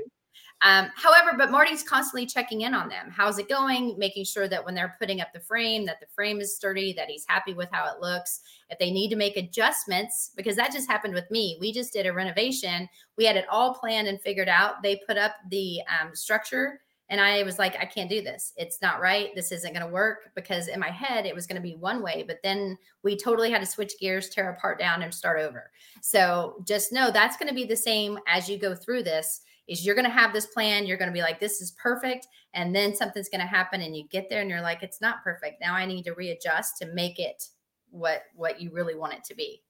Um, 0.61 0.89
however, 0.95 1.35
but 1.37 1.49
Marty's 1.49 1.81
constantly 1.81 2.27
checking 2.27 2.61
in 2.61 2.73
on 2.73 2.87
them. 2.87 3.09
How's 3.09 3.39
it 3.39 3.49
going? 3.49 3.97
Making 3.97 4.25
sure 4.25 4.47
that 4.47 4.63
when 4.63 4.75
they're 4.75 4.95
putting 4.99 5.19
up 5.19 5.33
the 5.33 5.39
frame, 5.39 5.85
that 5.85 5.99
the 5.99 6.05
frame 6.13 6.39
is 6.39 6.55
sturdy, 6.55 6.93
that 6.93 7.09
he's 7.09 7.25
happy 7.27 7.53
with 7.53 7.69
how 7.71 7.91
it 7.91 7.99
looks. 7.99 8.41
If 8.69 8.77
they 8.77 8.91
need 8.91 9.09
to 9.09 9.15
make 9.15 9.37
adjustments, 9.37 10.31
because 10.35 10.55
that 10.57 10.71
just 10.71 10.89
happened 10.89 11.15
with 11.15 11.29
me. 11.31 11.57
We 11.59 11.73
just 11.73 11.93
did 11.93 12.05
a 12.05 12.13
renovation. 12.13 12.87
We 13.17 13.25
had 13.25 13.37
it 13.37 13.45
all 13.49 13.73
planned 13.73 14.07
and 14.07 14.21
figured 14.21 14.49
out. 14.49 14.83
They 14.83 15.01
put 15.07 15.17
up 15.17 15.33
the 15.49 15.79
um, 15.89 16.15
structure, 16.15 16.81
and 17.09 17.19
I 17.19 17.43
was 17.43 17.59
like, 17.59 17.75
I 17.77 17.85
can't 17.85 18.09
do 18.09 18.21
this. 18.21 18.53
It's 18.55 18.81
not 18.81 19.01
right. 19.01 19.35
This 19.35 19.51
isn't 19.51 19.73
going 19.73 19.85
to 19.85 19.91
work 19.91 20.29
because 20.33 20.69
in 20.69 20.79
my 20.79 20.91
head 20.91 21.25
it 21.25 21.35
was 21.35 21.45
going 21.45 21.61
to 21.61 21.67
be 21.67 21.75
one 21.75 22.01
way, 22.01 22.23
but 22.25 22.37
then 22.41 22.77
we 23.03 23.17
totally 23.17 23.51
had 23.51 23.59
to 23.59 23.65
switch 23.65 23.99
gears, 23.99 24.29
tear 24.29 24.51
apart 24.51 24.79
down, 24.79 25.01
and 25.01 25.13
start 25.13 25.39
over. 25.39 25.71
So 26.01 26.63
just 26.65 26.93
know 26.93 27.11
that's 27.11 27.35
going 27.35 27.49
to 27.49 27.53
be 27.53 27.65
the 27.65 27.75
same 27.75 28.17
as 28.27 28.47
you 28.47 28.57
go 28.57 28.73
through 28.73 29.03
this 29.03 29.41
is 29.71 29.85
you're 29.85 29.95
going 29.95 30.05
to 30.05 30.11
have 30.11 30.33
this 30.33 30.47
plan 30.47 30.85
you're 30.85 30.97
going 30.97 31.09
to 31.09 31.13
be 31.13 31.21
like 31.21 31.39
this 31.39 31.61
is 31.61 31.71
perfect 31.81 32.27
and 32.53 32.75
then 32.75 32.95
something's 32.95 33.29
going 33.29 33.41
to 33.41 33.47
happen 33.47 33.81
and 33.81 33.95
you 33.95 34.07
get 34.09 34.29
there 34.29 34.41
and 34.41 34.49
you're 34.49 34.61
like 34.61 34.83
it's 34.83 35.01
not 35.01 35.23
perfect 35.23 35.61
now 35.61 35.73
i 35.73 35.85
need 35.85 36.03
to 36.03 36.13
readjust 36.13 36.77
to 36.77 36.85
make 36.87 37.19
it 37.19 37.43
what 37.89 38.23
what 38.35 38.61
you 38.61 38.69
really 38.71 38.95
want 38.95 39.13
it 39.13 39.23
to 39.23 39.35
be 39.35 39.61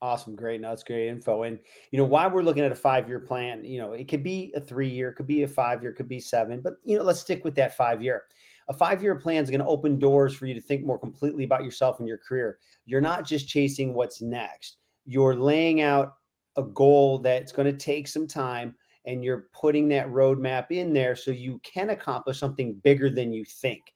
Awesome. 0.00 0.36
Great. 0.36 0.60
No, 0.60 0.68
that's 0.68 0.84
great 0.84 1.08
info. 1.08 1.42
And, 1.42 1.58
you 1.90 1.98
know, 1.98 2.04
why 2.04 2.28
we're 2.28 2.42
looking 2.42 2.64
at 2.64 2.70
a 2.70 2.76
five 2.76 3.08
year 3.08 3.18
plan, 3.18 3.64
you 3.64 3.80
know, 3.80 3.94
it 3.94 4.06
could 4.06 4.22
be 4.22 4.52
a 4.54 4.60
three 4.60 4.88
year, 4.88 5.08
it 5.08 5.14
could 5.14 5.26
be 5.26 5.42
a 5.42 5.48
five 5.48 5.82
year, 5.82 5.92
could 5.92 6.08
be 6.08 6.20
seven, 6.20 6.60
but, 6.60 6.74
you 6.84 6.96
know, 6.96 7.02
let's 7.02 7.18
stick 7.18 7.44
with 7.44 7.56
that 7.56 7.76
five 7.76 8.00
year. 8.00 8.22
A 8.68 8.72
five 8.72 9.02
year 9.02 9.16
plan 9.16 9.42
is 9.42 9.50
going 9.50 9.60
to 9.60 9.66
open 9.66 9.98
doors 9.98 10.36
for 10.36 10.46
you 10.46 10.54
to 10.54 10.60
think 10.60 10.84
more 10.84 11.00
completely 11.00 11.42
about 11.42 11.64
yourself 11.64 11.98
and 11.98 12.06
your 12.06 12.18
career. 12.18 12.58
You're 12.86 13.00
not 13.00 13.26
just 13.26 13.48
chasing 13.48 13.92
what's 13.92 14.22
next, 14.22 14.76
you're 15.04 15.34
laying 15.34 15.80
out 15.80 16.14
a 16.56 16.62
goal 16.62 17.18
that's 17.18 17.50
going 17.50 17.66
to 17.66 17.76
take 17.76 18.06
some 18.06 18.28
time 18.28 18.76
and 19.08 19.24
you're 19.24 19.48
putting 19.52 19.88
that 19.88 20.06
roadmap 20.08 20.66
in 20.70 20.92
there 20.92 21.16
so 21.16 21.30
you 21.30 21.60
can 21.64 21.90
accomplish 21.90 22.38
something 22.38 22.74
bigger 22.84 23.10
than 23.10 23.32
you 23.32 23.44
think. 23.44 23.94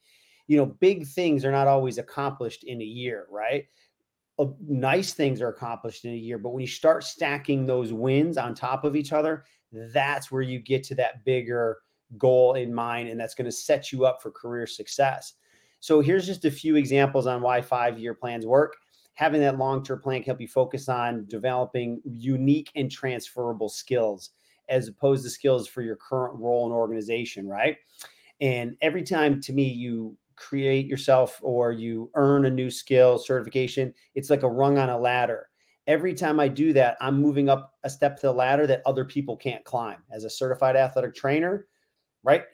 You 0.49 0.57
know, 0.57 0.67
big 0.67 1.07
things 1.07 1.45
are 1.45 1.53
not 1.53 1.69
always 1.69 1.99
accomplished 1.99 2.65
in 2.65 2.81
a 2.81 2.85
year, 2.85 3.27
right? 3.31 3.67
Uh, 4.39 4.47
nice 4.67 5.13
things 5.13 5.41
are 5.43 5.51
accomplished 5.51 6.07
in 6.07 6.13
a 6.13 6.17
year, 6.17 6.39
but 6.39 6.51
when 6.51 6.63
you 6.63 6.67
start 6.67 7.05
stacking 7.05 7.67
those 7.67 7.93
wins 7.93 8.39
on 8.39 8.55
top 8.55 8.85
of 8.85 8.97
each 8.97 9.13
other, 9.13 9.45
that's 9.95 10.33
where 10.33 10.43
you 10.43 10.59
get 10.59 10.83
to 10.85 10.95
that 10.95 11.25
bigger 11.25 11.79
goal 12.19 12.55
in 12.55 12.75
mind, 12.75 13.09
and 13.09 13.21
that's 13.21 13.35
going 13.35 13.45
to 13.45 13.53
set 13.53 13.93
you 13.93 14.05
up 14.05 14.21
for 14.23 14.31
career 14.31 14.67
success. 14.67 15.35
So 15.81 16.01
here's 16.01 16.27
just 16.27 16.45
a 16.45 16.51
few 16.51 16.77
examples 16.77 17.27
on 17.27 17.43
why 17.43 17.61
five-year 17.61 18.15
plans 18.15 18.47
work. 18.47 18.77
Having 19.15 19.43
that 19.43 19.59
long-term 19.59 20.01
plan 20.01 20.21
can 20.21 20.31
help 20.31 20.41
you 20.41 20.49
focus 20.49 20.89
on 20.89 21.27
developing 21.29 22.01
unique 22.05 22.71
and 22.75 22.91
transferable 22.91 23.69
skills 23.69 24.31
as 24.73 24.89
opposed 24.89 25.23
to 25.23 25.31
skills 25.31 25.69
for 25.69 25.83
your 25.83 25.97
current 25.97 26.35
role 26.41 26.65
and 26.65 26.73
organization, 26.75 27.47
right? 27.47 27.77
And 28.41 28.75
every 28.81 29.03
time 29.03 29.41
to 29.43 29.53
me 29.53 29.69
you 29.69 30.17
create 30.35 30.87
yourself 30.87 31.39
or 31.43 31.73
you 31.73 32.11
earn 32.15 32.47
a 32.47 32.51
new 32.51 32.71
skill 32.71 33.19
certification, 33.19 33.93
it's 34.15 34.31
like 34.31 34.43
a 34.43 34.51
rung 34.51 34.79
on 34.79 34.89
a 34.89 34.99
ladder. 34.99 35.51
Every 35.87 36.15
time 36.15 36.41
I 36.41 36.49
do 36.49 36.73
that, 36.73 36.97
I'm 37.01 37.21
moving 37.21 37.51
up 37.51 37.75
a 37.85 37.91
step 37.91 38.17
to 38.17 38.29
the 38.29 38.33
ladder 38.33 38.67
that 38.67 38.83
other 38.87 39.05
people 39.05 39.37
can't 39.37 39.65
climb. 39.65 39.99
As 40.11 40.25
a 40.25 40.31
certified 40.31 40.75
athletic 40.75 41.15
trainer, 41.15 41.67
right? 42.23 42.45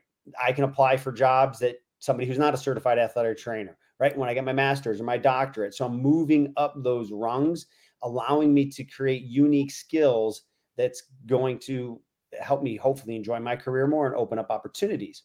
I 0.42 0.52
can 0.52 0.64
apply 0.64 0.96
for 0.96 1.12
jobs 1.12 1.60
that 1.60 1.76
somebody 2.00 2.26
who's 2.26 2.38
not 2.38 2.54
a 2.54 2.58
certified 2.58 2.98
athletic 2.98 3.38
trainer, 3.38 3.78
right? 4.00 4.16
When 4.16 4.28
I 4.28 4.34
get 4.34 4.44
my 4.44 4.52
master's 4.52 5.00
or 5.00 5.04
my 5.04 5.18
doctorate. 5.18 5.74
So 5.74 5.86
I'm 5.86 6.02
moving 6.02 6.52
up 6.56 6.74
those 6.82 7.12
rungs, 7.12 7.66
allowing 8.02 8.52
me 8.52 8.68
to 8.70 8.84
create 8.84 9.22
unique 9.22 9.70
skills 9.70 10.42
that's 10.76 11.04
going 11.26 11.58
to 11.60 12.00
help 12.40 12.62
me 12.62 12.76
hopefully 12.76 13.16
enjoy 13.16 13.38
my 13.40 13.56
career 13.56 13.86
more 13.86 14.06
and 14.06 14.16
open 14.16 14.38
up 14.38 14.50
opportunities. 14.50 15.22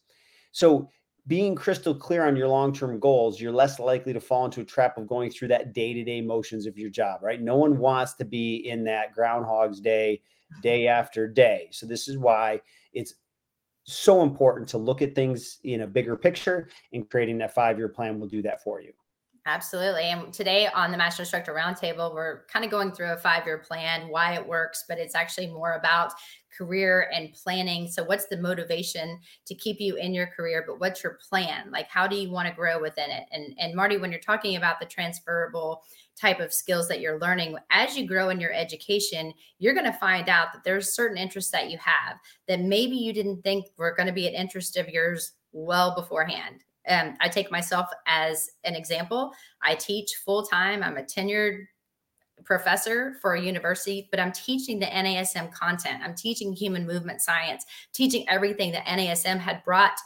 So 0.52 0.88
being 1.26 1.54
crystal 1.54 1.94
clear 1.94 2.26
on 2.26 2.36
your 2.36 2.48
long-term 2.48 3.00
goals, 3.00 3.40
you're 3.40 3.52
less 3.52 3.78
likely 3.78 4.12
to 4.12 4.20
fall 4.20 4.44
into 4.44 4.60
a 4.60 4.64
trap 4.64 4.98
of 4.98 5.06
going 5.06 5.30
through 5.30 5.48
that 5.48 5.72
day-to-day 5.72 6.20
motions 6.20 6.66
of 6.66 6.76
your 6.76 6.90
job, 6.90 7.22
right? 7.22 7.40
No 7.40 7.56
one 7.56 7.78
wants 7.78 8.12
to 8.14 8.24
be 8.24 8.56
in 8.68 8.84
that 8.84 9.14
groundhog's 9.14 9.80
day 9.80 10.20
day 10.62 10.86
after 10.86 11.26
day. 11.26 11.68
So 11.72 11.86
this 11.86 12.08
is 12.08 12.18
why 12.18 12.60
it's 12.92 13.14
so 13.84 14.22
important 14.22 14.68
to 14.68 14.78
look 14.78 15.02
at 15.02 15.14
things 15.14 15.58
in 15.64 15.80
a 15.82 15.86
bigger 15.86 16.16
picture 16.16 16.68
and 16.92 17.08
creating 17.08 17.38
that 17.38 17.54
five-year 17.54 17.88
plan 17.88 18.20
will 18.20 18.28
do 18.28 18.42
that 18.42 18.62
for 18.62 18.80
you. 18.80 18.92
Absolutely. 19.46 20.04
And 20.04 20.32
today 20.32 20.68
on 20.68 20.90
the 20.90 20.96
Master 20.96 21.22
Instructor 21.22 21.52
Roundtable, 21.52 22.14
we're 22.14 22.46
kind 22.46 22.64
of 22.64 22.70
going 22.70 22.92
through 22.92 23.12
a 23.12 23.18
five 23.18 23.44
year 23.44 23.58
plan, 23.58 24.08
why 24.08 24.34
it 24.34 24.46
works, 24.46 24.84
but 24.88 24.96
it's 24.96 25.14
actually 25.14 25.48
more 25.48 25.74
about 25.74 26.14
career 26.56 27.10
and 27.12 27.30
planning. 27.34 27.86
So, 27.86 28.04
what's 28.04 28.26
the 28.26 28.38
motivation 28.38 29.20
to 29.46 29.54
keep 29.54 29.80
you 29.80 29.96
in 29.96 30.14
your 30.14 30.28
career? 30.28 30.64
But 30.66 30.80
what's 30.80 31.02
your 31.02 31.18
plan? 31.28 31.70
Like, 31.70 31.88
how 31.90 32.06
do 32.06 32.16
you 32.16 32.30
want 32.30 32.48
to 32.48 32.54
grow 32.54 32.80
within 32.80 33.10
it? 33.10 33.24
And, 33.32 33.54
and 33.58 33.74
Marty, 33.74 33.98
when 33.98 34.10
you're 34.10 34.20
talking 34.20 34.56
about 34.56 34.80
the 34.80 34.86
transferable 34.86 35.82
type 36.18 36.40
of 36.40 36.54
skills 36.54 36.88
that 36.88 37.00
you're 37.00 37.20
learning, 37.20 37.54
as 37.70 37.98
you 37.98 38.08
grow 38.08 38.30
in 38.30 38.40
your 38.40 38.52
education, 38.54 39.34
you're 39.58 39.74
going 39.74 39.84
to 39.84 39.98
find 39.98 40.30
out 40.30 40.54
that 40.54 40.64
there's 40.64 40.94
certain 40.94 41.18
interests 41.18 41.50
that 41.50 41.70
you 41.70 41.76
have 41.76 42.16
that 42.48 42.60
maybe 42.60 42.96
you 42.96 43.12
didn't 43.12 43.42
think 43.42 43.66
were 43.76 43.94
going 43.94 44.06
to 44.06 44.12
be 44.12 44.26
an 44.26 44.32
interest 44.34 44.78
of 44.78 44.88
yours 44.88 45.32
well 45.52 45.94
beforehand 45.94 46.64
um, 46.88 47.16
I 47.20 47.28
take 47.28 47.50
myself 47.50 47.88
as 48.06 48.50
an 48.64 48.74
example. 48.74 49.32
I 49.62 49.74
teach 49.74 50.14
full 50.24 50.44
time. 50.44 50.82
I'm 50.82 50.96
a 50.96 51.02
tenured 51.02 51.66
professor 52.44 53.14
for 53.20 53.34
a 53.34 53.40
university, 53.40 54.08
but 54.10 54.20
I'm 54.20 54.32
teaching 54.32 54.78
the 54.78 54.86
NASM 54.86 55.52
content. 55.52 56.02
I'm 56.04 56.14
teaching 56.14 56.52
human 56.52 56.86
movement 56.86 57.20
science, 57.20 57.64
teaching 57.92 58.28
everything 58.28 58.72
that 58.72 58.86
NASM 58.86 59.38
had 59.38 59.64
brought 59.64 59.96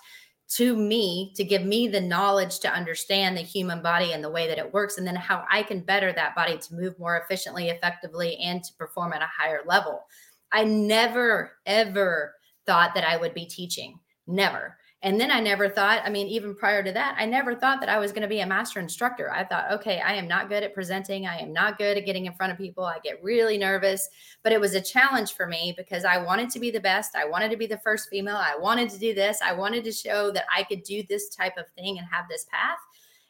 to 0.50 0.76
me 0.76 1.32
to 1.36 1.44
give 1.44 1.62
me 1.62 1.88
the 1.88 2.00
knowledge 2.00 2.60
to 2.60 2.72
understand 2.72 3.36
the 3.36 3.42
human 3.42 3.82
body 3.82 4.12
and 4.12 4.24
the 4.24 4.30
way 4.30 4.46
that 4.46 4.58
it 4.58 4.72
works, 4.72 4.96
and 4.96 5.06
then 5.06 5.16
how 5.16 5.44
I 5.50 5.62
can 5.62 5.80
better 5.80 6.12
that 6.12 6.34
body 6.34 6.56
to 6.56 6.74
move 6.74 6.98
more 6.98 7.18
efficiently, 7.18 7.68
effectively, 7.68 8.36
and 8.38 8.64
to 8.64 8.72
perform 8.74 9.12
at 9.12 9.20
a 9.20 9.26
higher 9.26 9.60
level. 9.66 10.06
I 10.50 10.64
never, 10.64 11.52
ever 11.66 12.34
thought 12.66 12.94
that 12.94 13.04
I 13.04 13.18
would 13.18 13.34
be 13.34 13.44
teaching. 13.44 13.98
Never. 14.26 14.78
And 15.02 15.20
then 15.20 15.30
I 15.30 15.38
never 15.38 15.68
thought, 15.68 16.02
I 16.04 16.10
mean, 16.10 16.26
even 16.26 16.56
prior 16.56 16.82
to 16.82 16.90
that, 16.90 17.14
I 17.16 17.24
never 17.24 17.54
thought 17.54 17.78
that 17.80 17.88
I 17.88 17.98
was 17.98 18.10
going 18.10 18.22
to 18.22 18.28
be 18.28 18.40
a 18.40 18.46
master 18.46 18.80
instructor. 18.80 19.32
I 19.32 19.44
thought, 19.44 19.70
okay, 19.70 20.00
I 20.00 20.14
am 20.14 20.26
not 20.26 20.48
good 20.48 20.64
at 20.64 20.74
presenting. 20.74 21.24
I 21.24 21.38
am 21.38 21.52
not 21.52 21.78
good 21.78 21.96
at 21.96 22.04
getting 22.04 22.26
in 22.26 22.32
front 22.32 22.50
of 22.50 22.58
people. 22.58 22.84
I 22.84 22.98
get 22.98 23.22
really 23.22 23.58
nervous. 23.58 24.08
But 24.42 24.50
it 24.50 24.60
was 24.60 24.74
a 24.74 24.80
challenge 24.80 25.34
for 25.34 25.46
me 25.46 25.72
because 25.76 26.04
I 26.04 26.18
wanted 26.18 26.50
to 26.50 26.58
be 26.58 26.72
the 26.72 26.80
best. 26.80 27.14
I 27.14 27.26
wanted 27.26 27.52
to 27.52 27.56
be 27.56 27.68
the 27.68 27.78
first 27.78 28.08
female. 28.08 28.38
I 28.38 28.56
wanted 28.58 28.90
to 28.90 28.98
do 28.98 29.14
this. 29.14 29.38
I 29.40 29.52
wanted 29.52 29.84
to 29.84 29.92
show 29.92 30.32
that 30.32 30.46
I 30.54 30.64
could 30.64 30.82
do 30.82 31.04
this 31.08 31.28
type 31.28 31.56
of 31.56 31.68
thing 31.76 31.98
and 31.98 32.08
have 32.10 32.24
this 32.28 32.46
path. 32.50 32.78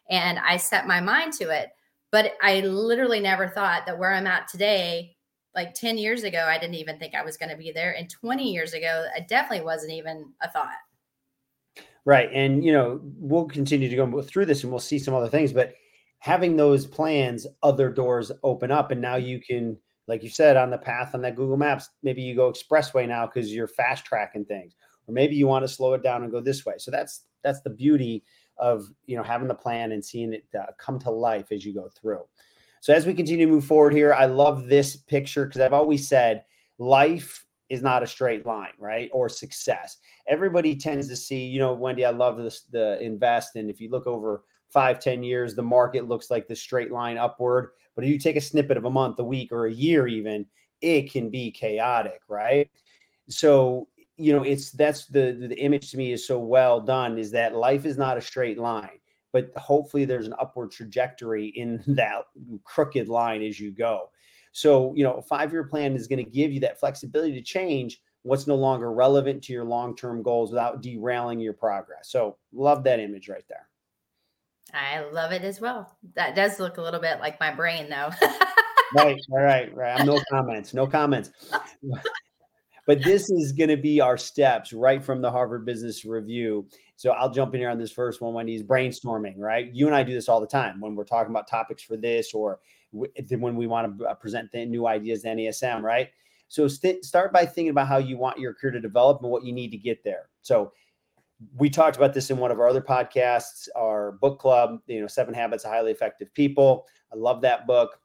And 0.09 0.39
I 0.39 0.57
set 0.57 0.87
my 0.87 1.03
mind 1.03 1.35
to 1.35 1.51
it. 1.51 1.69
But 2.11 2.33
I 2.41 2.61
literally 2.61 3.21
never 3.21 3.47
thought 3.47 3.85
that 3.85 3.99
where 3.99 4.15
I'm 4.15 4.27
at 4.27 4.49
today, 4.49 5.17
like 5.55 5.75
10 5.75 5.99
years 5.99 6.23
ago, 6.23 6.47
I 6.49 6.59
didn't 6.59 6.77
even 6.77 6.99
think 6.99 7.15
I 7.15 7.23
was 7.23 7.37
going 7.37 7.51
to 7.51 7.57
be 7.57 7.73
there. 7.73 7.95
And 7.95 8.09
20 8.09 8.51
years 8.51 8.73
ago, 8.73 9.05
it 9.15 9.29
definitely 9.29 9.67
wasn't 9.67 9.93
even 9.93 10.33
a 10.41 10.51
thought. 10.51 10.79
Right. 12.09 12.31
And, 12.33 12.65
you 12.65 12.73
know, 12.73 13.01
we'll 13.03 13.45
continue 13.45 13.91
to 13.91 13.95
go 13.95 14.23
through 14.23 14.47
this 14.47 14.63
and 14.63 14.73
we'll 14.73 14.81
see 14.81 14.99
some 14.99 15.13
other 15.13 15.29
things, 15.29 15.53
but 15.53 15.75
having 16.21 16.57
those 16.57 16.87
plans, 16.87 17.47
other 17.63 17.91
doors 17.91 18.33
open 18.43 18.71
up. 18.71 18.91
And 18.91 19.03
now 19.03 19.17
you 19.17 19.39
can, 19.39 19.77
like 20.07 20.23
you 20.23 20.31
said, 20.31 20.57
on 20.57 20.71
the 20.71 20.79
path 20.79 21.15
on 21.15 21.21
that 21.21 21.37
Google 21.37 21.59
Maps, 21.59 21.91
maybe 22.03 22.23
you 22.23 22.35
go 22.35 22.51
expressway 22.51 23.07
now 23.07 23.27
because 23.27 23.53
you're 23.53 23.69
fast 23.69 24.07
tracking 24.07 24.47
things, 24.47 24.75
or 25.07 25.13
maybe 25.13 25.37
you 25.37 25.47
want 25.47 25.65
to 25.65 25.69
slow 25.69 25.93
it 25.93 26.03
down 26.03 26.23
and 26.23 26.33
go 26.33 26.41
this 26.41 26.65
way. 26.65 26.77
So 26.79 26.91
that's, 26.91 27.25
that's 27.45 27.61
the 27.61 27.69
beauty 27.69 28.25
of, 28.57 28.89
you 29.05 29.19
know, 29.19 29.23
having 29.23 29.47
the 29.47 29.55
plan 29.55 29.93
and 29.93 30.03
seeing 30.03 30.33
it 30.33 30.47
uh, 30.59 30.73
come 30.79 30.99
to 31.01 31.11
life 31.11 31.53
as 31.53 31.63
you 31.63 31.75
go 31.75 31.91
through. 31.95 32.23
So 32.81 32.95
as 32.95 33.05
we 33.05 33.13
continue 33.13 33.45
to 33.45 33.53
move 33.53 33.67
forward 33.67 33.93
here, 33.93 34.15
I 34.15 34.25
love 34.25 34.67
this 34.67 34.97
picture 34.97 35.45
because 35.45 35.61
I've 35.61 35.75
always 35.75 36.09
said 36.09 36.45
life 36.79 37.45
is 37.69 37.83
not 37.83 38.03
a 38.03 38.07
straight 38.07 38.47
line, 38.47 38.73
right? 38.79 39.11
Or 39.13 39.29
success. 39.29 39.99
Everybody 40.27 40.75
tends 40.75 41.09
to 41.09 41.17
see, 41.17 41.45
you 41.45 41.59
know, 41.59 41.75
Wendy, 41.75 42.05
I 42.05 42.11
love 42.11 42.37
this 42.39 42.63
the 42.71 43.01
invest. 43.03 43.57
And 43.57 43.71
if 43.71 43.81
you 43.81 43.91
look 43.91 44.07
over 44.07 44.45
five, 44.71 45.01
ten 45.01 45.23
years, 45.23 45.55
the 45.55 45.63
market 45.63 46.09
looks 46.09 46.31
like 46.31 46.47
the 46.47 46.57
straight 46.57 46.91
line 46.91 47.19
upward. 47.19 47.71
But 47.95 48.05
if 48.05 48.11
you 48.11 48.19
take 48.19 48.37
a 48.37 48.41
snippet 48.41 48.77
of 48.77 48.85
a 48.85 48.91
month, 48.91 49.19
a 49.19 49.25
week, 49.25 49.53
or 49.53 49.67
a 49.67 49.73
year, 49.73 50.07
even, 50.07 50.47
it 50.81 51.11
can 51.11 51.31
be 51.31 51.51
chaotic, 51.51 52.21
right? 52.29 52.71
So, 53.29 53.89
you 54.17 54.33
know, 54.33 54.43
it's 54.43 54.71
that's 54.71 55.07
the 55.07 55.33
the 55.49 55.59
image 55.59 55.91
to 55.91 55.97
me 55.97 56.13
is 56.13 56.27
so 56.27 56.39
well 56.39 56.81
done, 56.81 57.19
is 57.19 57.31
that 57.33 57.55
life 57.55 57.85
is 57.85 57.99
not 57.99 58.17
a 58.17 58.23
straight 58.23 58.59
line, 58.59 58.99
but 59.33 59.51
hopefully 59.57 60.05
there's 60.05 60.27
an 60.27 60.35
upward 60.41 60.71
trajectory 60.71 61.49
in 61.49 61.83
that 61.89 62.25
crooked 62.65 63.09
line 63.09 63.43
as 63.43 63.61
you 63.61 63.71
go. 63.71 64.11
So, 64.53 64.93
you 64.95 65.05
know, 65.05 65.15
a 65.15 65.23
five 65.23 65.53
year 65.53 65.65
plan 65.65 65.95
is 65.95 66.07
going 66.07 66.25
to 66.25 66.31
give 66.31 66.53
you 66.53 66.61
that 66.61 66.81
flexibility 66.81 67.33
to 67.35 67.43
change 67.43 68.01
what's 68.23 68.47
no 68.47 68.57
longer 68.57 68.93
relevant 68.93 69.43
to 69.45 69.53
your 69.53 69.65
long 69.65 69.97
term 69.97 70.23
goals 70.23 70.51
without 70.51 70.83
derailing 70.83 71.41
your 71.41 71.53
progress. 71.53 72.11
So, 72.11 72.37
love 72.53 72.85
that 72.85 73.01
image 73.01 73.29
right 73.29 73.45
there. 73.49 73.69
I 74.75 75.01
love 75.01 75.33
it 75.33 75.43
as 75.43 75.61
well. 75.61 75.97
That 76.15 76.35
does 76.35 76.61
look 76.61 76.77
a 76.77 76.83
little 76.83 77.01
bit 77.01 77.21
like 77.21 77.41
my 77.41 77.55
brain, 77.55 77.89
though. 77.89 78.11
right, 78.95 79.17
right, 79.31 79.75
right. 79.75 79.99
I'm 79.99 80.07
no 80.07 80.21
comments, 80.31 80.75
no 80.75 80.87
comments. 80.87 81.31
but 82.87 83.03
this 83.03 83.31
is 83.31 83.53
going 83.53 83.71
to 83.71 83.77
be 83.77 84.01
our 84.01 84.17
steps 84.17 84.73
right 84.73 85.03
from 85.03 85.23
the 85.23 85.31
Harvard 85.31 85.65
Business 85.65 86.05
Review. 86.05 86.67
So 86.97 87.13
I'll 87.13 87.31
jump 87.31 87.55
in 87.55 87.61
here 87.61 87.71
on 87.71 87.79
this 87.79 87.93
first 87.93 88.21
one 88.21 88.35
when 88.35 88.49
he's 88.49 88.63
brainstorming, 88.63 89.39
right? 89.39 89.73
You 89.73 89.87
and 89.87 89.95
I 89.95 90.03
do 90.03 90.13
this 90.13 90.29
all 90.29 90.41
the 90.41 90.47
time 90.47 90.81
when 90.81 90.95
we're 90.95 91.05
talking 91.05 91.31
about 91.31 91.49
topics 91.49 91.83
for 91.83 91.97
this 91.97 92.35
or 92.35 92.61
when 92.93 93.57
we 93.57 93.67
want 93.67 93.99
to 93.99 94.07
uh, 94.07 94.15
present 94.15 94.51
the 94.53 94.65
new 94.65 94.87
ideas 94.87 95.23
to 95.23 95.29
NASM, 95.29 95.83
right? 95.83 96.09
So 96.49 96.67
st- 96.67 97.05
start 97.05 97.33
by 97.33 97.45
thinking 97.45 97.71
about 97.71 97.89
how 97.89 97.99
you 97.99 98.17
want 98.17 98.39
your 98.39 98.55
career 98.55 98.73
to 98.73 98.81
develop 98.81 99.23
and 99.23 99.31
what 99.31 99.45
you 99.45 99.53
need 99.53 99.71
to 99.71 99.77
get 99.77 100.03
there. 100.03 100.31
So 100.43 100.73
we 101.57 101.71
talked 101.71 101.97
about 101.97 102.15
this 102.15 102.31
in 102.31 102.39
one 102.39 102.51
of 102.51 102.59
our 102.59 102.69
other 102.69 102.81
podcasts, 102.81 103.69
our 103.77 104.13
book 104.13 104.39
club, 104.41 104.81
you 104.87 105.01
know, 105.01 105.07
Seven 105.07 105.35
Habits 105.35 105.65
of 105.65 105.71
Highly 105.71 105.93
Effective 105.93 106.33
People. 106.35 106.87
I 107.13 107.17
love 107.17 107.43
that 107.43 107.67
book. 107.67 108.01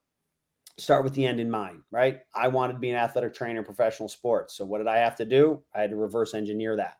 Start 0.77 1.03
with 1.03 1.13
the 1.13 1.25
end 1.25 1.39
in 1.39 1.49
mind, 1.49 1.81
right? 1.91 2.21
I 2.35 2.47
wanted 2.47 2.73
to 2.73 2.79
be 2.79 2.89
an 2.89 2.95
athletic 2.95 3.33
trainer 3.33 3.59
in 3.59 3.65
professional 3.65 4.09
sports. 4.09 4.55
So 4.55 4.65
what 4.65 4.79
did 4.79 4.87
I 4.87 4.97
have 4.97 5.15
to 5.17 5.25
do? 5.25 5.61
I 5.73 5.81
had 5.81 5.91
to 5.91 5.95
reverse 5.95 6.33
engineer 6.33 6.75
that. 6.75 6.97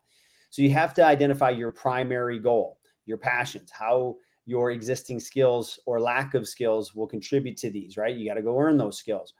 So 0.50 0.62
you 0.62 0.70
have 0.70 0.94
to 0.94 1.04
identify 1.04 1.50
your 1.50 1.72
primary 1.72 2.38
goal, 2.38 2.78
your 3.06 3.18
passions, 3.18 3.70
how 3.72 4.16
your 4.46 4.70
existing 4.70 5.20
skills 5.20 5.78
or 5.86 6.00
lack 6.00 6.34
of 6.34 6.46
skills 6.46 6.94
will 6.94 7.06
contribute 7.06 7.56
to 7.58 7.70
these, 7.70 7.96
right? 7.96 8.14
You 8.14 8.28
got 8.28 8.34
to 8.34 8.42
go 8.42 8.58
earn 8.58 8.76
those 8.76 8.98
skills. 8.98 9.34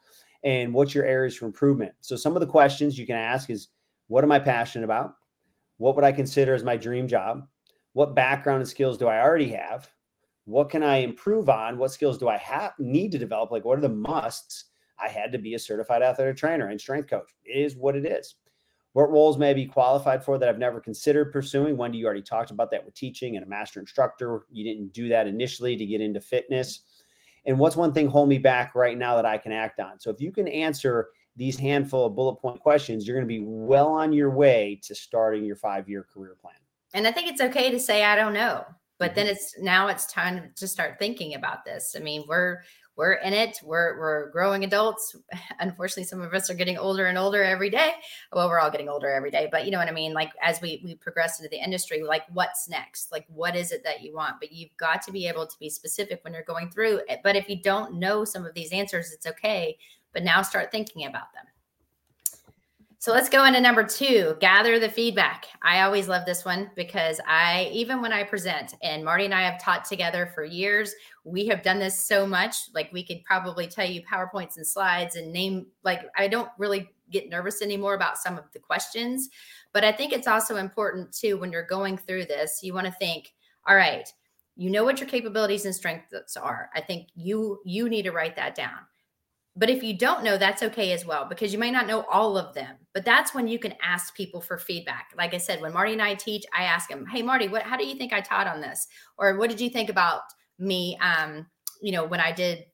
and 0.44 0.74
what's 0.74 0.94
your 0.94 1.06
areas 1.06 1.34
for 1.34 1.46
improvement. 1.46 1.92
So 2.02 2.16
some 2.16 2.36
of 2.36 2.40
the 2.40 2.46
questions 2.46 2.98
you 2.98 3.06
can 3.06 3.16
ask 3.16 3.48
is 3.48 3.68
what 4.08 4.24
am 4.24 4.32
I 4.32 4.38
passionate 4.38 4.84
about? 4.84 5.14
What 5.78 5.96
would 5.96 6.04
I 6.04 6.12
consider 6.12 6.54
as 6.54 6.62
my 6.62 6.76
dream 6.76 7.08
job? 7.08 7.46
What 7.94 8.14
background 8.14 8.60
and 8.60 8.68
skills 8.68 8.98
do 8.98 9.08
I 9.08 9.22
already 9.22 9.48
have? 9.52 9.88
What 10.44 10.68
can 10.68 10.82
I 10.82 10.96
improve 10.96 11.48
on? 11.48 11.78
What 11.78 11.92
skills 11.92 12.18
do 12.18 12.28
I 12.28 12.36
have 12.36 12.74
need 12.78 13.12
to 13.12 13.18
develop? 13.18 13.50
Like 13.50 13.64
what 13.64 13.78
are 13.78 13.82
the 13.82 13.88
musts? 13.88 14.66
I 14.98 15.08
had 15.08 15.32
to 15.32 15.38
be 15.38 15.54
a 15.54 15.58
certified 15.58 16.02
athletic 16.02 16.36
trainer 16.36 16.68
and 16.68 16.80
strength 16.80 17.08
coach. 17.08 17.34
It 17.44 17.58
is 17.58 17.76
what 17.76 17.96
it 17.96 18.04
is. 18.06 18.36
What 18.94 19.10
roles 19.10 19.38
may 19.38 19.50
I 19.50 19.54
be 19.54 19.66
qualified 19.66 20.24
for 20.24 20.38
that 20.38 20.48
I've 20.48 20.58
never 20.58 20.80
considered 20.80 21.32
pursuing? 21.32 21.76
Wendy, 21.76 21.98
you 21.98 22.06
already 22.06 22.22
talked 22.22 22.52
about 22.52 22.70
that 22.70 22.84
with 22.84 22.94
teaching 22.94 23.34
and 23.36 23.44
a 23.44 23.48
master 23.48 23.80
instructor. 23.80 24.46
You 24.52 24.64
didn't 24.64 24.92
do 24.92 25.08
that 25.08 25.26
initially 25.26 25.76
to 25.76 25.84
get 25.84 26.00
into 26.00 26.20
fitness. 26.20 26.82
And 27.44 27.58
what's 27.58 27.74
one 27.74 27.92
thing 27.92 28.06
holding 28.06 28.30
me 28.30 28.38
back 28.38 28.76
right 28.76 28.96
now 28.96 29.16
that 29.16 29.26
I 29.26 29.36
can 29.36 29.50
act 29.50 29.80
on? 29.80 29.98
So 29.98 30.10
if 30.10 30.20
you 30.20 30.30
can 30.30 30.46
answer 30.46 31.08
these 31.34 31.58
handful 31.58 32.06
of 32.06 32.14
bullet 32.14 32.36
point 32.36 32.60
questions, 32.60 33.04
you're 33.04 33.16
going 33.16 33.26
to 33.26 33.34
be 33.34 33.44
well 33.44 33.88
on 33.88 34.12
your 34.12 34.30
way 34.30 34.80
to 34.84 34.94
starting 34.94 35.44
your 35.44 35.56
five 35.56 35.88
year 35.88 36.06
career 36.14 36.36
plan. 36.40 36.54
And 36.94 37.04
I 37.04 37.10
think 37.10 37.28
it's 37.28 37.40
okay 37.40 37.72
to 37.72 37.80
say, 37.80 38.04
I 38.04 38.14
don't 38.14 38.32
know. 38.32 38.64
But 39.00 39.10
mm-hmm. 39.10 39.14
then 39.16 39.26
it's 39.26 39.58
now 39.58 39.88
it's 39.88 40.06
time 40.06 40.52
to 40.54 40.68
start 40.68 41.00
thinking 41.00 41.34
about 41.34 41.64
this. 41.64 41.96
I 41.98 42.00
mean, 42.00 42.24
we're 42.28 42.60
we're 42.96 43.14
in 43.14 43.32
it. 43.32 43.58
We're 43.62 43.98
we're 43.98 44.30
growing 44.30 44.64
adults. 44.64 45.16
Unfortunately, 45.60 46.04
some 46.04 46.20
of 46.20 46.32
us 46.32 46.48
are 46.48 46.54
getting 46.54 46.78
older 46.78 47.06
and 47.06 47.18
older 47.18 47.42
every 47.42 47.70
day. 47.70 47.92
Well, 48.32 48.48
we're 48.48 48.60
all 48.60 48.70
getting 48.70 48.88
older 48.88 49.10
every 49.10 49.30
day, 49.30 49.48
but 49.50 49.64
you 49.64 49.72
know 49.72 49.78
what 49.78 49.88
I 49.88 49.92
mean. 49.92 50.12
Like 50.12 50.30
as 50.42 50.60
we 50.60 50.80
we 50.84 50.94
progress 50.94 51.40
into 51.40 51.48
the 51.50 51.62
industry, 51.62 52.02
like 52.02 52.22
what's 52.32 52.68
next? 52.68 53.10
Like 53.10 53.26
what 53.28 53.56
is 53.56 53.72
it 53.72 53.82
that 53.84 54.02
you 54.02 54.14
want? 54.14 54.36
But 54.40 54.52
you've 54.52 54.76
got 54.76 55.02
to 55.02 55.12
be 55.12 55.26
able 55.26 55.46
to 55.46 55.58
be 55.58 55.68
specific 55.68 56.20
when 56.22 56.32
you're 56.32 56.42
going 56.44 56.70
through 56.70 57.00
it. 57.08 57.20
But 57.24 57.36
if 57.36 57.48
you 57.48 57.60
don't 57.60 57.98
know 57.98 58.24
some 58.24 58.46
of 58.46 58.54
these 58.54 58.72
answers, 58.72 59.12
it's 59.12 59.26
okay. 59.26 59.76
But 60.12 60.22
now 60.22 60.42
start 60.42 60.70
thinking 60.70 61.06
about 61.06 61.32
them. 61.34 61.44
So 63.04 63.12
let's 63.12 63.28
go 63.28 63.44
into 63.44 63.60
number 63.60 63.84
two 63.84 64.34
gather 64.40 64.78
the 64.78 64.88
feedback. 64.88 65.44
I 65.62 65.82
always 65.82 66.08
love 66.08 66.24
this 66.24 66.42
one 66.42 66.70
because 66.74 67.20
I, 67.28 67.68
even 67.70 68.00
when 68.00 68.14
I 68.14 68.22
present, 68.24 68.76
and 68.82 69.04
Marty 69.04 69.26
and 69.26 69.34
I 69.34 69.42
have 69.42 69.60
taught 69.60 69.84
together 69.84 70.32
for 70.34 70.42
years, 70.42 70.94
we 71.22 71.46
have 71.48 71.62
done 71.62 71.78
this 71.78 72.00
so 72.00 72.26
much. 72.26 72.56
Like 72.72 72.90
we 72.94 73.04
could 73.04 73.22
probably 73.22 73.66
tell 73.66 73.84
you 73.84 74.00
PowerPoints 74.10 74.56
and 74.56 74.66
slides 74.66 75.16
and 75.16 75.30
name, 75.34 75.66
like, 75.82 76.00
I 76.16 76.28
don't 76.28 76.48
really 76.56 76.88
get 77.10 77.28
nervous 77.28 77.60
anymore 77.60 77.92
about 77.92 78.16
some 78.16 78.38
of 78.38 78.50
the 78.54 78.58
questions. 78.58 79.28
But 79.74 79.84
I 79.84 79.92
think 79.92 80.14
it's 80.14 80.26
also 80.26 80.56
important 80.56 81.12
too 81.12 81.36
when 81.36 81.52
you're 81.52 81.66
going 81.66 81.98
through 81.98 82.24
this, 82.24 82.60
you 82.62 82.72
want 82.72 82.86
to 82.86 82.92
think, 82.92 83.34
all 83.68 83.76
right, 83.76 84.08
you 84.56 84.70
know 84.70 84.82
what 84.82 84.98
your 84.98 85.10
capabilities 85.10 85.66
and 85.66 85.74
strengths 85.74 86.38
are. 86.38 86.70
I 86.74 86.80
think 86.80 87.08
you 87.14 87.60
you 87.66 87.90
need 87.90 88.04
to 88.04 88.12
write 88.12 88.36
that 88.36 88.54
down 88.54 88.78
but 89.56 89.70
if 89.70 89.82
you 89.82 89.96
don't 89.96 90.24
know, 90.24 90.36
that's 90.36 90.62
okay 90.64 90.92
as 90.92 91.06
well, 91.06 91.26
because 91.28 91.52
you 91.52 91.58
may 91.58 91.70
not 91.70 91.86
know 91.86 92.04
all 92.10 92.36
of 92.36 92.54
them. 92.54 92.76
But 92.92 93.04
that's 93.04 93.34
when 93.34 93.46
you 93.46 93.58
can 93.58 93.74
ask 93.82 94.14
people 94.16 94.40
for 94.40 94.58
feedback. 94.58 95.10
Like 95.16 95.32
I 95.32 95.38
said, 95.38 95.60
when 95.60 95.72
Marty 95.72 95.92
and 95.92 96.02
I 96.02 96.14
teach, 96.14 96.44
I 96.56 96.64
ask 96.64 96.90
him, 96.90 97.06
Hey, 97.06 97.22
Marty, 97.22 97.46
what, 97.46 97.62
how 97.62 97.76
do 97.76 97.86
you 97.86 97.94
think 97.94 98.12
I 98.12 98.20
taught 98.20 98.48
on 98.48 98.60
this? 98.60 98.88
Or 99.16 99.36
what 99.38 99.50
did 99.50 99.60
you 99.60 99.70
think 99.70 99.90
about 99.90 100.22
me? 100.58 100.98
Um, 101.00 101.46
you 101.80 101.92
know, 101.92 102.04
when 102.04 102.20
I 102.20 102.32
did 102.32 102.64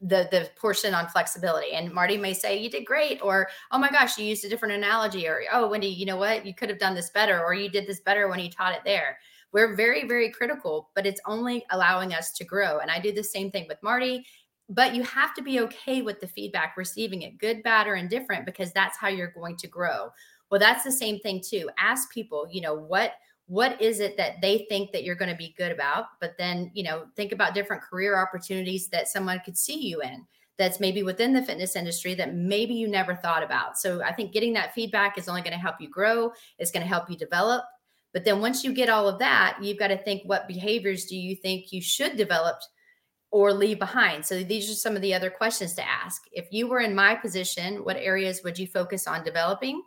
the 0.00 0.28
the 0.30 0.48
portion 0.56 0.94
on 0.94 1.08
flexibility 1.08 1.72
and 1.72 1.92
marty 1.92 2.16
may 2.16 2.32
say 2.32 2.56
you 2.56 2.70
did 2.70 2.86
great 2.86 3.20
or 3.20 3.48
oh 3.72 3.78
my 3.78 3.90
gosh 3.90 4.16
you 4.16 4.24
used 4.24 4.44
a 4.44 4.48
different 4.48 4.72
analogy 4.72 5.26
or 5.26 5.40
oh 5.52 5.68
wendy 5.68 5.88
you 5.88 6.06
know 6.06 6.16
what 6.16 6.46
you 6.46 6.54
could 6.54 6.68
have 6.68 6.78
done 6.78 6.94
this 6.94 7.10
better 7.10 7.42
or 7.42 7.52
you 7.52 7.68
did 7.68 7.84
this 7.84 7.98
better 7.98 8.28
when 8.28 8.38
you 8.38 8.48
taught 8.48 8.74
it 8.74 8.82
there 8.84 9.18
we're 9.52 9.74
very 9.74 10.06
very 10.06 10.30
critical 10.30 10.90
but 10.94 11.04
it's 11.04 11.20
only 11.26 11.64
allowing 11.70 12.14
us 12.14 12.30
to 12.30 12.44
grow 12.44 12.78
and 12.78 12.92
i 12.92 13.00
do 13.00 13.10
the 13.10 13.24
same 13.24 13.50
thing 13.50 13.66
with 13.68 13.82
marty 13.82 14.24
but 14.68 14.94
you 14.94 15.02
have 15.02 15.34
to 15.34 15.42
be 15.42 15.60
okay 15.60 16.02
with 16.02 16.20
the 16.20 16.26
feedback 16.26 16.76
receiving 16.76 17.22
it 17.22 17.38
good 17.38 17.62
bad 17.62 17.86
or 17.86 17.96
indifferent 17.96 18.46
because 18.46 18.72
that's 18.72 18.96
how 18.96 19.08
you're 19.08 19.32
going 19.32 19.56
to 19.56 19.66
grow. 19.66 20.10
Well 20.50 20.60
that's 20.60 20.84
the 20.84 20.92
same 20.92 21.18
thing 21.20 21.42
too. 21.46 21.70
Ask 21.78 22.12
people 22.12 22.46
you 22.50 22.60
know 22.60 22.74
what 22.74 23.12
what 23.46 23.80
is 23.82 24.00
it 24.00 24.16
that 24.16 24.40
they 24.40 24.64
think 24.68 24.92
that 24.92 25.04
you're 25.04 25.16
going 25.16 25.30
to 25.30 25.36
be 25.36 25.54
good 25.58 25.72
about? 25.72 26.06
But 26.20 26.34
then 26.38 26.70
you 26.74 26.84
know 26.84 27.06
think 27.16 27.32
about 27.32 27.54
different 27.54 27.82
career 27.82 28.18
opportunities 28.18 28.88
that 28.88 29.08
someone 29.08 29.40
could 29.44 29.58
see 29.58 29.80
you 29.88 30.00
in 30.00 30.26
that's 30.58 30.80
maybe 30.80 31.02
within 31.02 31.32
the 31.32 31.42
fitness 31.42 31.76
industry 31.76 32.14
that 32.14 32.34
maybe 32.34 32.74
you 32.74 32.86
never 32.86 33.16
thought 33.16 33.42
about. 33.42 33.78
So 33.78 34.02
i 34.02 34.12
think 34.12 34.32
getting 34.32 34.52
that 34.54 34.74
feedback 34.74 35.18
is 35.18 35.28
only 35.28 35.42
going 35.42 35.52
to 35.54 35.58
help 35.58 35.76
you 35.80 35.88
grow 35.88 36.32
it's 36.58 36.70
going 36.70 36.82
to 36.82 36.88
help 36.88 37.10
you 37.10 37.16
develop. 37.16 37.64
But 38.12 38.26
then 38.26 38.40
once 38.40 38.62
you 38.62 38.74
get 38.74 38.90
all 38.90 39.08
of 39.08 39.18
that 39.18 39.58
you've 39.60 39.78
got 39.78 39.88
to 39.88 39.96
think 39.96 40.22
what 40.24 40.48
behaviors 40.48 41.06
do 41.06 41.16
you 41.16 41.34
think 41.34 41.72
you 41.72 41.80
should 41.80 42.16
develop 42.16 42.60
or 43.32 43.52
leave 43.52 43.78
behind? 43.78 44.24
So 44.24 44.44
these 44.44 44.70
are 44.70 44.74
some 44.74 44.94
of 44.94 45.02
the 45.02 45.14
other 45.14 45.30
questions 45.30 45.74
to 45.74 45.88
ask. 45.88 46.22
If 46.30 46.46
you 46.52 46.68
were 46.68 46.80
in 46.80 46.94
my 46.94 47.16
position, 47.16 47.78
what 47.84 47.96
areas 47.96 48.42
would 48.44 48.58
you 48.58 48.68
focus 48.68 49.08
on 49.08 49.24
developing? 49.24 49.82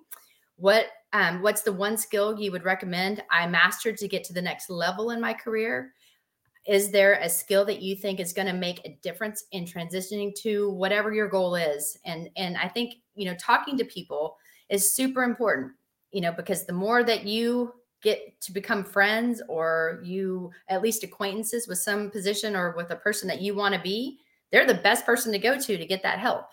What 0.57 0.87
um, 1.13 1.41
what's 1.41 1.61
the 1.61 1.71
one 1.71 1.97
skill 1.97 2.37
you 2.37 2.51
would 2.51 2.65
recommend 2.65 3.23
I 3.31 3.47
mastered 3.47 3.97
to 3.97 4.07
get 4.07 4.25
to 4.25 4.33
the 4.33 4.41
next 4.41 4.69
level 4.69 5.11
in 5.11 5.21
my 5.21 5.33
career? 5.33 5.93
Is 6.67 6.91
there 6.91 7.13
a 7.21 7.29
skill 7.29 7.63
that 7.65 7.81
you 7.81 7.95
think 7.95 8.19
is 8.19 8.33
going 8.33 8.47
to 8.47 8.53
make 8.53 8.81
a 8.83 8.97
difference 9.03 9.45
in 9.51 9.65
transitioning 9.65 10.33
to 10.41 10.71
whatever 10.71 11.13
your 11.13 11.29
goal 11.29 11.55
is? 11.55 11.97
And 12.05 12.29
and 12.35 12.57
I 12.57 12.67
think 12.67 12.95
you 13.13 13.25
know 13.25 13.35
talking 13.35 13.77
to 13.77 13.85
people 13.85 14.35
is 14.69 14.95
super 14.95 15.23
important. 15.23 15.73
You 16.11 16.21
know 16.21 16.31
because 16.31 16.65
the 16.65 16.73
more 16.73 17.03
that 17.03 17.25
you 17.25 17.73
get 18.05 18.39
to 18.41 18.53
become 18.53 18.83
friends 18.83 19.41
or 19.49 19.99
you 20.03 20.51
at 20.69 20.81
least 20.81 21.03
acquaintances 21.03 21.67
with 21.67 21.79
some 21.79 22.09
position 22.09 22.55
or 22.55 22.73
with 22.77 22.91
a 22.91 22.95
person 22.95 23.27
that 23.27 23.41
you 23.41 23.53
want 23.53 23.73
to 23.75 23.81
be, 23.81 24.19
they're 24.51 24.65
the 24.65 24.75
best 24.75 25.05
person 25.05 25.33
to 25.33 25.39
go 25.39 25.59
to 25.59 25.77
to 25.77 25.85
get 25.85 26.03
that 26.03 26.19
help. 26.19 26.45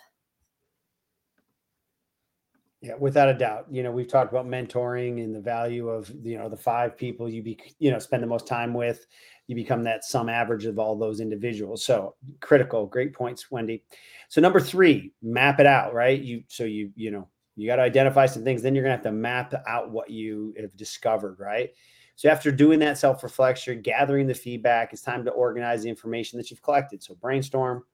Yeah, 2.80 2.94
without 2.98 3.28
a 3.28 3.34
doubt. 3.34 3.66
You 3.70 3.84
know, 3.84 3.92
we've 3.92 4.08
talked 4.08 4.32
about 4.32 4.46
mentoring 4.46 5.22
and 5.22 5.32
the 5.32 5.40
value 5.40 5.88
of, 5.88 6.12
you 6.24 6.36
know, 6.36 6.48
the 6.48 6.56
five 6.56 6.96
people 6.96 7.28
you 7.28 7.40
be, 7.40 7.56
you 7.78 7.92
know, 7.92 8.00
spend 8.00 8.24
the 8.24 8.26
most 8.26 8.48
time 8.48 8.74
with. 8.74 9.06
You 9.46 9.54
become 9.54 9.84
that 9.84 10.04
sum 10.04 10.28
average 10.28 10.64
of 10.64 10.80
all 10.80 10.98
those 10.98 11.20
individuals. 11.20 11.84
So 11.84 12.16
critical, 12.40 12.86
great 12.86 13.14
points, 13.14 13.52
Wendy. 13.52 13.84
So 14.28 14.40
number 14.40 14.58
three, 14.58 15.12
map 15.22 15.60
it 15.60 15.66
out, 15.66 15.94
right? 15.94 16.20
You 16.20 16.42
so 16.48 16.64
you, 16.64 16.90
you 16.96 17.12
know, 17.12 17.28
you 17.56 17.66
got 17.66 17.76
to 17.76 17.82
identify 17.82 18.26
some 18.26 18.44
things. 18.44 18.62
Then 18.62 18.74
you're 18.74 18.84
going 18.84 18.92
to 18.92 18.96
have 18.96 19.04
to 19.04 19.12
map 19.12 19.54
out 19.66 19.90
what 19.90 20.10
you 20.10 20.54
have 20.58 20.76
discovered, 20.76 21.38
right? 21.38 21.70
So 22.16 22.28
after 22.28 22.52
doing 22.52 22.78
that 22.80 22.98
self 22.98 23.22
reflection, 23.22 23.82
gathering 23.82 24.26
the 24.26 24.34
feedback, 24.34 24.92
it's 24.92 25.02
time 25.02 25.24
to 25.24 25.30
organize 25.30 25.82
the 25.82 25.88
information 25.88 26.38
that 26.38 26.50
you've 26.50 26.62
collected. 26.62 27.02
So 27.02 27.14
brainstorm, 27.14 27.84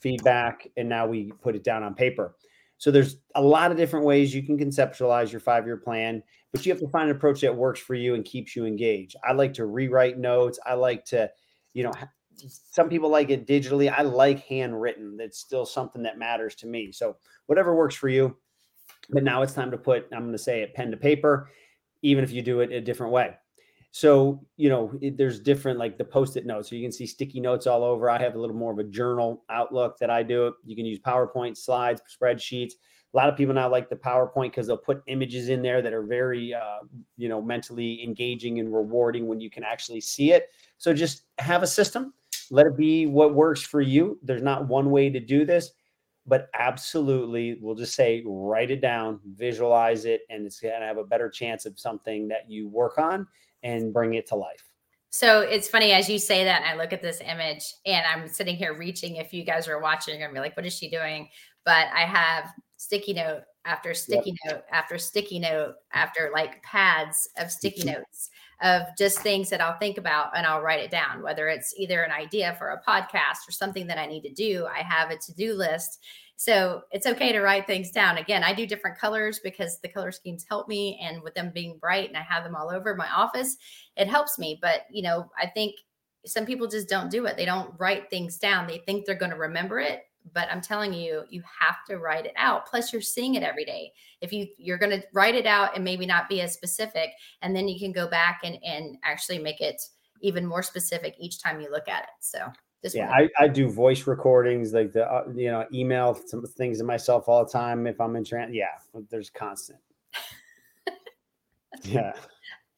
feedback, 0.00 0.66
and 0.76 0.88
now 0.88 1.06
we 1.06 1.32
put 1.42 1.56
it 1.56 1.64
down 1.64 1.82
on 1.82 1.94
paper. 1.94 2.36
So 2.78 2.90
there's 2.90 3.16
a 3.34 3.42
lot 3.42 3.70
of 3.70 3.76
different 3.76 4.06
ways 4.06 4.34
you 4.34 4.42
can 4.42 4.58
conceptualize 4.58 5.30
your 5.30 5.40
five 5.40 5.66
year 5.66 5.76
plan, 5.76 6.22
but 6.52 6.64
you 6.64 6.72
have 6.72 6.80
to 6.80 6.88
find 6.88 7.10
an 7.10 7.16
approach 7.16 7.42
that 7.42 7.54
works 7.54 7.78
for 7.78 7.94
you 7.94 8.14
and 8.14 8.24
keeps 8.24 8.56
you 8.56 8.64
engaged. 8.64 9.16
I 9.22 9.32
like 9.32 9.52
to 9.54 9.66
rewrite 9.66 10.18
notes. 10.18 10.58
I 10.64 10.74
like 10.74 11.04
to, 11.06 11.30
you 11.74 11.84
know, 11.84 11.92
some 12.36 12.88
people 12.88 13.10
like 13.10 13.28
it 13.28 13.46
digitally. 13.46 13.92
I 13.92 14.02
like 14.02 14.46
handwritten. 14.46 15.16
That's 15.18 15.38
still 15.38 15.66
something 15.66 16.02
that 16.04 16.18
matters 16.18 16.54
to 16.56 16.66
me. 16.66 16.90
So 16.90 17.16
whatever 17.46 17.74
works 17.74 17.94
for 17.94 18.08
you, 18.08 18.36
but 19.08 19.22
now 19.24 19.42
it's 19.42 19.54
time 19.54 19.70
to 19.70 19.78
put, 19.78 20.06
I'm 20.12 20.20
going 20.20 20.32
to 20.32 20.38
say 20.38 20.62
it 20.62 20.74
pen 20.74 20.90
to 20.90 20.96
paper, 20.96 21.50
even 22.02 22.24
if 22.24 22.30
you 22.30 22.42
do 22.42 22.60
it 22.60 22.72
a 22.72 22.80
different 22.80 23.12
way. 23.12 23.34
So, 23.92 24.44
you 24.56 24.68
know, 24.68 24.92
it, 25.00 25.16
there's 25.16 25.40
different 25.40 25.78
like 25.78 25.98
the 25.98 26.04
post 26.04 26.36
it 26.36 26.46
notes. 26.46 26.70
So 26.70 26.76
you 26.76 26.84
can 26.84 26.92
see 26.92 27.06
sticky 27.06 27.40
notes 27.40 27.66
all 27.66 27.82
over. 27.82 28.08
I 28.08 28.20
have 28.20 28.36
a 28.36 28.38
little 28.38 28.54
more 28.54 28.72
of 28.72 28.78
a 28.78 28.84
journal 28.84 29.44
outlook 29.50 29.98
that 29.98 30.10
I 30.10 30.22
do. 30.22 30.54
You 30.64 30.76
can 30.76 30.86
use 30.86 31.00
PowerPoint 31.00 31.56
slides, 31.56 32.00
spreadsheets. 32.08 32.72
A 33.12 33.16
lot 33.16 33.28
of 33.28 33.36
people 33.36 33.52
now 33.52 33.68
like 33.68 33.88
the 33.88 33.96
PowerPoint 33.96 34.52
because 34.52 34.68
they'll 34.68 34.76
put 34.76 35.02
images 35.08 35.48
in 35.48 35.62
there 35.62 35.82
that 35.82 35.92
are 35.92 36.04
very, 36.04 36.54
uh, 36.54 36.78
you 37.16 37.28
know, 37.28 37.42
mentally 37.42 38.04
engaging 38.04 38.60
and 38.60 38.72
rewarding 38.72 39.26
when 39.26 39.40
you 39.40 39.50
can 39.50 39.64
actually 39.64 40.00
see 40.00 40.30
it. 40.30 40.50
So 40.78 40.94
just 40.94 41.24
have 41.38 41.64
a 41.64 41.66
system. 41.66 42.14
Let 42.52 42.66
it 42.66 42.76
be 42.76 43.06
what 43.06 43.34
works 43.34 43.62
for 43.62 43.80
you. 43.80 44.20
There's 44.22 44.42
not 44.42 44.68
one 44.68 44.90
way 44.92 45.10
to 45.10 45.18
do 45.18 45.44
this 45.44 45.72
but 46.30 46.48
absolutely 46.54 47.58
we'll 47.60 47.74
just 47.74 47.94
say 47.94 48.22
write 48.24 48.70
it 48.70 48.80
down 48.80 49.18
visualize 49.34 50.04
it 50.04 50.22
and 50.30 50.46
it's 50.46 50.60
going 50.60 50.80
to 50.80 50.86
have 50.86 50.96
a 50.96 51.04
better 51.04 51.28
chance 51.28 51.66
of 51.66 51.78
something 51.78 52.28
that 52.28 52.48
you 52.48 52.68
work 52.68 52.98
on 52.98 53.26
and 53.64 53.92
bring 53.92 54.14
it 54.14 54.26
to 54.28 54.36
life. 54.36 54.64
So 55.10 55.40
it's 55.40 55.68
funny 55.68 55.90
as 55.90 56.08
you 56.08 56.20
say 56.20 56.44
that 56.44 56.62
and 56.62 56.70
i 56.70 56.80
look 56.80 56.92
at 56.92 57.02
this 57.02 57.20
image 57.20 57.74
and 57.84 58.06
i'm 58.06 58.28
sitting 58.28 58.54
here 58.54 58.78
reaching 58.78 59.16
if 59.16 59.34
you 59.34 59.44
guys 59.44 59.66
are 59.66 59.80
watching 59.80 60.14
you're 60.14 60.28
going 60.28 60.34
to 60.34 60.40
be 60.40 60.40
like 60.40 60.56
what 60.56 60.64
is 60.64 60.72
she 60.72 60.88
doing? 60.88 61.28
But 61.64 61.88
i 61.94 62.02
have 62.02 62.50
sticky 62.76 63.12
note 63.12 63.42
after 63.64 63.92
sticky 63.92 64.34
yep. 64.44 64.54
note 64.54 64.62
after 64.72 64.98
sticky 64.98 65.40
note 65.40 65.74
after 65.92 66.30
like 66.32 66.62
pads 66.62 67.28
of 67.38 67.50
sticky 67.50 67.84
notes 67.92 68.30
of 68.62 68.82
just 68.98 69.20
things 69.20 69.50
that 69.50 69.60
I'll 69.60 69.78
think 69.78 69.98
about 69.98 70.36
and 70.36 70.46
I'll 70.46 70.60
write 70.60 70.80
it 70.80 70.90
down, 70.90 71.22
whether 71.22 71.48
it's 71.48 71.74
either 71.76 72.02
an 72.02 72.12
idea 72.12 72.54
for 72.58 72.68
a 72.68 72.82
podcast 72.82 73.48
or 73.48 73.52
something 73.52 73.86
that 73.86 73.98
I 73.98 74.06
need 74.06 74.22
to 74.22 74.32
do. 74.32 74.66
I 74.66 74.82
have 74.82 75.10
a 75.10 75.16
to 75.16 75.34
do 75.34 75.54
list. 75.54 76.00
So 76.36 76.82
it's 76.90 77.06
okay 77.06 77.32
to 77.32 77.40
write 77.40 77.66
things 77.66 77.90
down. 77.90 78.16
Again, 78.16 78.42
I 78.42 78.54
do 78.54 78.66
different 78.66 78.98
colors 78.98 79.40
because 79.42 79.78
the 79.80 79.88
color 79.88 80.10
schemes 80.10 80.46
help 80.48 80.68
me. 80.68 80.98
And 81.02 81.22
with 81.22 81.34
them 81.34 81.52
being 81.54 81.78
bright 81.78 82.08
and 82.08 82.16
I 82.16 82.22
have 82.22 82.44
them 82.44 82.56
all 82.56 82.70
over 82.70 82.94
my 82.94 83.08
office, 83.10 83.56
it 83.96 84.08
helps 84.08 84.38
me. 84.38 84.58
But, 84.60 84.82
you 84.90 85.02
know, 85.02 85.30
I 85.38 85.46
think 85.46 85.74
some 86.26 86.46
people 86.46 86.66
just 86.66 86.88
don't 86.88 87.10
do 87.10 87.26
it. 87.26 87.36
They 87.36 87.44
don't 87.44 87.74
write 87.78 88.08
things 88.10 88.38
down. 88.38 88.66
They 88.66 88.78
think 88.78 89.04
they're 89.04 89.14
going 89.14 89.32
to 89.32 89.36
remember 89.36 89.80
it 89.80 90.02
but 90.32 90.48
I'm 90.50 90.60
telling 90.60 90.92
you, 90.92 91.24
you 91.28 91.42
have 91.60 91.84
to 91.88 91.98
write 91.98 92.26
it 92.26 92.34
out. 92.36 92.66
Plus, 92.66 92.92
you're 92.92 93.02
seeing 93.02 93.34
it 93.34 93.42
every 93.42 93.64
day. 93.64 93.92
If 94.20 94.32
you 94.32 94.46
you're 94.58 94.78
going 94.78 94.92
to 94.92 95.02
write 95.12 95.34
it 95.34 95.46
out 95.46 95.74
and 95.74 95.84
maybe 95.84 96.06
not 96.06 96.28
be 96.28 96.40
as 96.40 96.52
specific, 96.52 97.10
and 97.42 97.54
then 97.54 97.68
you 97.68 97.78
can 97.78 97.92
go 97.92 98.08
back 98.08 98.40
and 98.44 98.58
and 98.64 98.96
actually 99.04 99.38
make 99.38 99.60
it 99.60 99.80
even 100.22 100.46
more 100.46 100.62
specific 100.62 101.14
each 101.18 101.42
time 101.42 101.60
you 101.60 101.70
look 101.70 101.88
at 101.88 102.04
it. 102.04 102.10
So. 102.20 102.38
Just 102.82 102.96
yeah, 102.96 103.10
I, 103.10 103.28
I 103.38 103.46
do 103.46 103.68
voice 103.68 104.06
recordings, 104.06 104.72
like 104.72 104.94
the 104.94 105.04
uh, 105.04 105.24
you 105.34 105.50
know 105.50 105.66
email 105.70 106.14
some 106.14 106.46
things 106.46 106.78
to 106.78 106.84
myself 106.84 107.28
all 107.28 107.44
the 107.44 107.50
time 107.50 107.86
if 107.86 108.00
I'm 108.00 108.16
in 108.16 108.24
trans. 108.24 108.54
Yeah, 108.54 108.68
there's 109.10 109.28
constant. 109.28 109.80
yeah. 111.82 112.12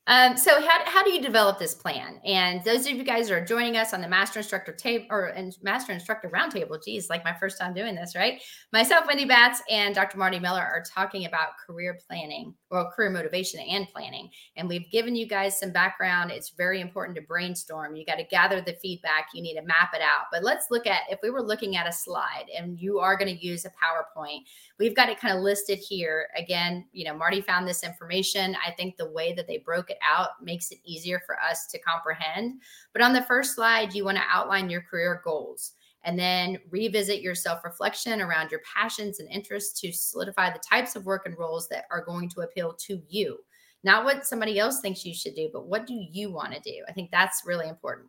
Um, 0.08 0.36
so 0.36 0.60
how, 0.60 0.80
how 0.84 1.04
do 1.04 1.12
you 1.12 1.22
develop 1.22 1.60
this 1.60 1.74
plan? 1.74 2.20
And 2.24 2.62
those 2.64 2.86
of 2.86 2.92
you 2.92 3.04
guys 3.04 3.28
who 3.28 3.36
are 3.36 3.44
joining 3.44 3.76
us 3.76 3.94
on 3.94 4.00
the 4.00 4.08
master 4.08 4.40
instructor 4.40 4.72
table 4.72 5.06
or 5.10 5.26
and 5.26 5.56
master 5.62 5.92
instructor 5.92 6.28
roundtable, 6.28 6.82
geez, 6.82 7.08
like 7.08 7.24
my 7.24 7.34
first 7.34 7.56
time 7.56 7.72
doing 7.72 7.94
this, 7.94 8.16
right? 8.16 8.42
Myself, 8.72 9.06
Wendy 9.06 9.24
Batts, 9.24 9.62
and 9.70 9.94
Dr. 9.94 10.18
Marty 10.18 10.40
Miller 10.40 10.60
are 10.60 10.82
talking 10.82 11.26
about 11.26 11.50
career 11.64 12.00
planning 12.08 12.52
or 12.70 12.90
career 12.90 13.10
motivation 13.10 13.60
and 13.60 13.86
planning. 13.90 14.28
And 14.56 14.68
we've 14.68 14.90
given 14.90 15.14
you 15.14 15.26
guys 15.26 15.60
some 15.60 15.70
background. 15.70 16.32
It's 16.32 16.50
very 16.50 16.80
important 16.80 17.14
to 17.16 17.22
brainstorm. 17.22 17.94
You 17.94 18.04
got 18.04 18.16
to 18.16 18.24
gather 18.24 18.60
the 18.60 18.76
feedback. 18.82 19.28
You 19.32 19.42
need 19.42 19.54
to 19.54 19.62
map 19.62 19.90
it 19.94 20.02
out. 20.02 20.26
But 20.32 20.42
let's 20.42 20.66
look 20.68 20.88
at 20.88 21.02
if 21.10 21.20
we 21.22 21.30
were 21.30 21.42
looking 21.42 21.76
at 21.76 21.86
a 21.86 21.92
slide 21.92 22.46
and 22.58 22.76
you 22.80 22.98
are 22.98 23.16
going 23.16 23.32
to 23.32 23.46
use 23.46 23.64
a 23.64 23.70
PowerPoint, 23.70 24.40
we've 24.80 24.96
got 24.96 25.10
it 25.10 25.20
kind 25.20 25.36
of 25.36 25.44
listed 25.44 25.78
here. 25.78 26.26
Again, 26.36 26.86
you 26.90 27.04
know, 27.04 27.16
Marty 27.16 27.40
found 27.40 27.68
this 27.68 27.84
information. 27.84 28.56
I 28.66 28.72
think 28.72 28.96
the 28.96 29.12
way 29.12 29.32
that 29.34 29.46
they 29.46 29.58
broke 29.58 29.91
it 29.92 29.98
out 30.02 30.42
makes 30.42 30.72
it 30.72 30.78
easier 30.84 31.22
for 31.24 31.40
us 31.40 31.66
to 31.68 31.78
comprehend. 31.78 32.60
But 32.92 33.02
on 33.02 33.12
the 33.12 33.22
first 33.22 33.54
slide, 33.54 33.94
you 33.94 34.04
want 34.04 34.16
to 34.18 34.24
outline 34.28 34.68
your 34.68 34.82
career 34.82 35.20
goals 35.24 35.72
and 36.04 36.18
then 36.18 36.58
revisit 36.70 37.22
your 37.22 37.34
self 37.34 37.64
reflection 37.64 38.20
around 38.20 38.50
your 38.50 38.60
passions 38.60 39.20
and 39.20 39.28
interests 39.30 39.80
to 39.80 39.92
solidify 39.92 40.50
the 40.50 40.58
types 40.58 40.96
of 40.96 41.06
work 41.06 41.26
and 41.26 41.38
roles 41.38 41.68
that 41.68 41.84
are 41.90 42.04
going 42.04 42.28
to 42.30 42.40
appeal 42.40 42.74
to 42.86 43.00
you. 43.08 43.38
Not 43.84 44.04
what 44.04 44.26
somebody 44.26 44.58
else 44.58 44.80
thinks 44.80 45.04
you 45.04 45.14
should 45.14 45.34
do, 45.34 45.50
but 45.52 45.66
what 45.66 45.86
do 45.86 45.94
you 45.94 46.32
want 46.32 46.52
to 46.52 46.60
do? 46.60 46.82
I 46.88 46.92
think 46.92 47.10
that's 47.10 47.42
really 47.46 47.68
important. 47.68 48.08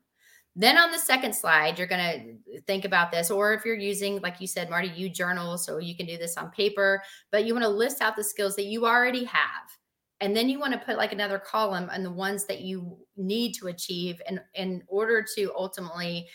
Then 0.55 0.77
on 0.77 0.91
the 0.91 0.99
second 0.99 1.33
slide, 1.33 1.79
you're 1.79 1.87
going 1.87 2.39
to 2.51 2.61
think 2.61 2.85
about 2.85 3.11
this, 3.11 3.31
or 3.31 3.53
if 3.53 3.65
you're 3.65 3.73
using, 3.75 4.21
like 4.21 4.39
you 4.39 4.45
said, 4.45 4.69
Marty, 4.69 4.89
you 4.89 5.09
journal, 5.09 5.57
so 5.57 5.79
you 5.79 5.95
can 5.95 6.05
do 6.05 6.15
this 6.15 6.37
on 6.37 6.51
paper, 6.51 7.01
but 7.31 7.45
you 7.45 7.53
want 7.53 7.63
to 7.63 7.69
list 7.69 8.03
out 8.03 8.15
the 8.15 8.23
skills 8.23 8.55
that 8.57 8.65
you 8.65 8.85
already 8.85 9.23
have 9.23 9.63
and 10.23 10.33
then 10.33 10.47
you 10.47 10.57
want 10.57 10.71
to 10.71 10.79
put 10.79 10.95
like 10.95 11.11
another 11.11 11.37
column 11.37 11.89
on 11.91 12.01
the 12.01 12.09
ones 12.09 12.45
that 12.45 12.61
you 12.61 12.97
need 13.17 13.51
to 13.55 13.67
achieve 13.67 14.21
in, 14.29 14.39
in 14.55 14.81
order 14.87 15.21
to 15.35 15.51
ultimately 15.53 16.29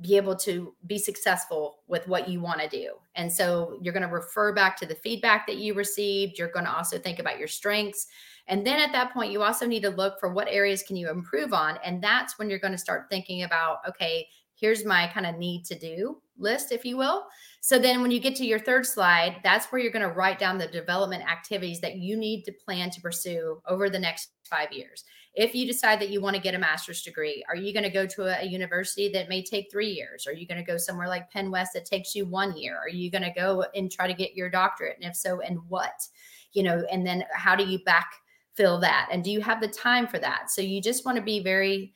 be 0.00 0.16
able 0.16 0.36
to 0.36 0.76
be 0.86 0.96
successful 0.96 1.78
with 1.88 2.06
what 2.06 2.28
you 2.28 2.40
want 2.40 2.60
to 2.60 2.68
do. 2.68 2.92
And 3.16 3.32
so 3.32 3.80
you're 3.82 3.92
going 3.92 4.06
to 4.06 4.14
refer 4.14 4.52
back 4.52 4.76
to 4.76 4.86
the 4.86 4.94
feedback 4.94 5.44
that 5.48 5.56
you 5.56 5.74
received. 5.74 6.38
You're 6.38 6.52
going 6.52 6.66
to 6.66 6.76
also 6.76 7.00
think 7.00 7.18
about 7.18 7.36
your 7.36 7.48
strengths. 7.48 8.06
And 8.46 8.64
then 8.64 8.78
at 8.78 8.92
that 8.92 9.12
point, 9.12 9.32
you 9.32 9.42
also 9.42 9.66
need 9.66 9.82
to 9.82 9.90
look 9.90 10.20
for 10.20 10.32
what 10.32 10.46
areas 10.46 10.84
can 10.84 10.94
you 10.94 11.10
improve 11.10 11.52
on. 11.52 11.80
And 11.84 12.00
that's 12.00 12.38
when 12.38 12.48
you're 12.48 12.60
going 12.60 12.74
to 12.74 12.78
start 12.78 13.06
thinking 13.10 13.42
about, 13.42 13.78
okay, 13.88 14.28
here's 14.58 14.84
my 14.84 15.06
kind 15.12 15.26
of 15.26 15.36
need 15.36 15.64
to 15.66 15.78
do 15.78 16.20
list, 16.38 16.72
if 16.72 16.84
you 16.84 16.96
will. 16.96 17.26
So 17.60 17.78
then 17.78 18.02
when 18.02 18.10
you 18.10 18.20
get 18.20 18.36
to 18.36 18.46
your 18.46 18.58
third 18.58 18.86
slide, 18.86 19.36
that's 19.42 19.66
where 19.66 19.80
you're 19.80 19.92
going 19.92 20.06
to 20.06 20.14
write 20.14 20.38
down 20.38 20.58
the 20.58 20.66
development 20.66 21.22
activities 21.22 21.80
that 21.80 21.96
you 21.96 22.16
need 22.16 22.44
to 22.44 22.52
plan 22.52 22.90
to 22.90 23.00
pursue 23.00 23.60
over 23.66 23.88
the 23.88 23.98
next 23.98 24.30
five 24.44 24.72
years. 24.72 25.04
If 25.34 25.54
you 25.54 25.66
decide 25.66 26.00
that 26.00 26.08
you 26.08 26.20
want 26.20 26.34
to 26.36 26.42
get 26.42 26.54
a 26.54 26.58
master's 26.58 27.02
degree, 27.02 27.44
are 27.48 27.56
you 27.56 27.72
going 27.72 27.82
to 27.82 27.90
go 27.90 28.06
to 28.06 28.40
a, 28.40 28.44
university 28.44 29.10
that 29.10 29.28
may 29.28 29.42
take 29.42 29.70
three 29.70 29.90
years? 29.90 30.26
Are 30.26 30.32
you 30.32 30.46
going 30.46 30.58
to 30.58 30.64
go 30.64 30.78
somewhere 30.78 31.08
like 31.08 31.30
Penn 31.30 31.50
West 31.50 31.72
that 31.74 31.84
takes 31.84 32.14
you 32.14 32.24
one 32.24 32.56
year? 32.56 32.78
Are 32.78 32.88
you 32.88 33.10
going 33.10 33.24
to 33.24 33.32
go 33.32 33.64
and 33.74 33.92
try 33.92 34.06
to 34.06 34.14
get 34.14 34.34
your 34.34 34.48
doctorate? 34.48 34.96
And 34.96 35.10
if 35.10 35.16
so, 35.16 35.40
and 35.40 35.58
what? 35.68 36.06
You 36.52 36.62
know, 36.62 36.82
and 36.90 37.06
then 37.06 37.24
how 37.34 37.54
do 37.54 37.66
you 37.66 37.80
backfill 37.80 38.80
that? 38.80 39.08
And 39.12 39.22
do 39.22 39.30
you 39.30 39.40
have 39.42 39.60
the 39.60 39.68
time 39.68 40.06
for 40.06 40.18
that? 40.18 40.50
So 40.50 40.62
you 40.62 40.80
just 40.80 41.04
want 41.04 41.16
to 41.16 41.22
be 41.22 41.42
very 41.42 41.92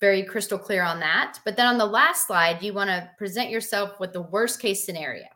very 0.00 0.22
crystal 0.22 0.58
clear 0.58 0.82
on 0.82 0.98
that. 1.00 1.38
But 1.44 1.56
then 1.56 1.66
on 1.66 1.78
the 1.78 1.86
last 1.86 2.26
slide, 2.26 2.62
you 2.62 2.72
want 2.72 2.88
to 2.88 3.10
present 3.18 3.50
yourself 3.50 4.00
with 4.00 4.12
the 4.12 4.22
worst 4.22 4.60
case 4.60 4.84
scenario. 4.84 5.26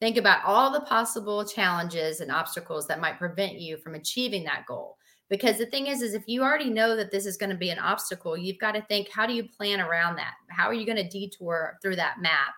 Think 0.00 0.16
about 0.16 0.44
all 0.44 0.72
the 0.72 0.82
possible 0.82 1.44
challenges 1.44 2.20
and 2.20 2.30
obstacles 2.30 2.86
that 2.86 3.00
might 3.00 3.18
prevent 3.18 3.60
you 3.60 3.76
from 3.76 3.94
achieving 3.94 4.44
that 4.44 4.66
goal. 4.66 4.96
Because 5.30 5.58
the 5.58 5.66
thing 5.66 5.86
is, 5.86 6.02
is 6.02 6.14
if 6.14 6.24
you 6.26 6.42
already 6.42 6.70
know 6.70 6.94
that 6.96 7.10
this 7.10 7.26
is 7.26 7.36
going 7.36 7.50
to 7.50 7.56
be 7.56 7.70
an 7.70 7.78
obstacle, 7.78 8.36
you've 8.36 8.58
got 8.58 8.72
to 8.72 8.82
think, 8.82 9.08
how 9.08 9.26
do 9.26 9.32
you 9.32 9.48
plan 9.48 9.80
around 9.80 10.16
that? 10.16 10.34
How 10.50 10.68
are 10.68 10.74
you 10.74 10.86
going 10.86 10.98
to 10.98 11.08
detour 11.08 11.78
through 11.82 11.96
that 11.96 12.20
map? 12.20 12.54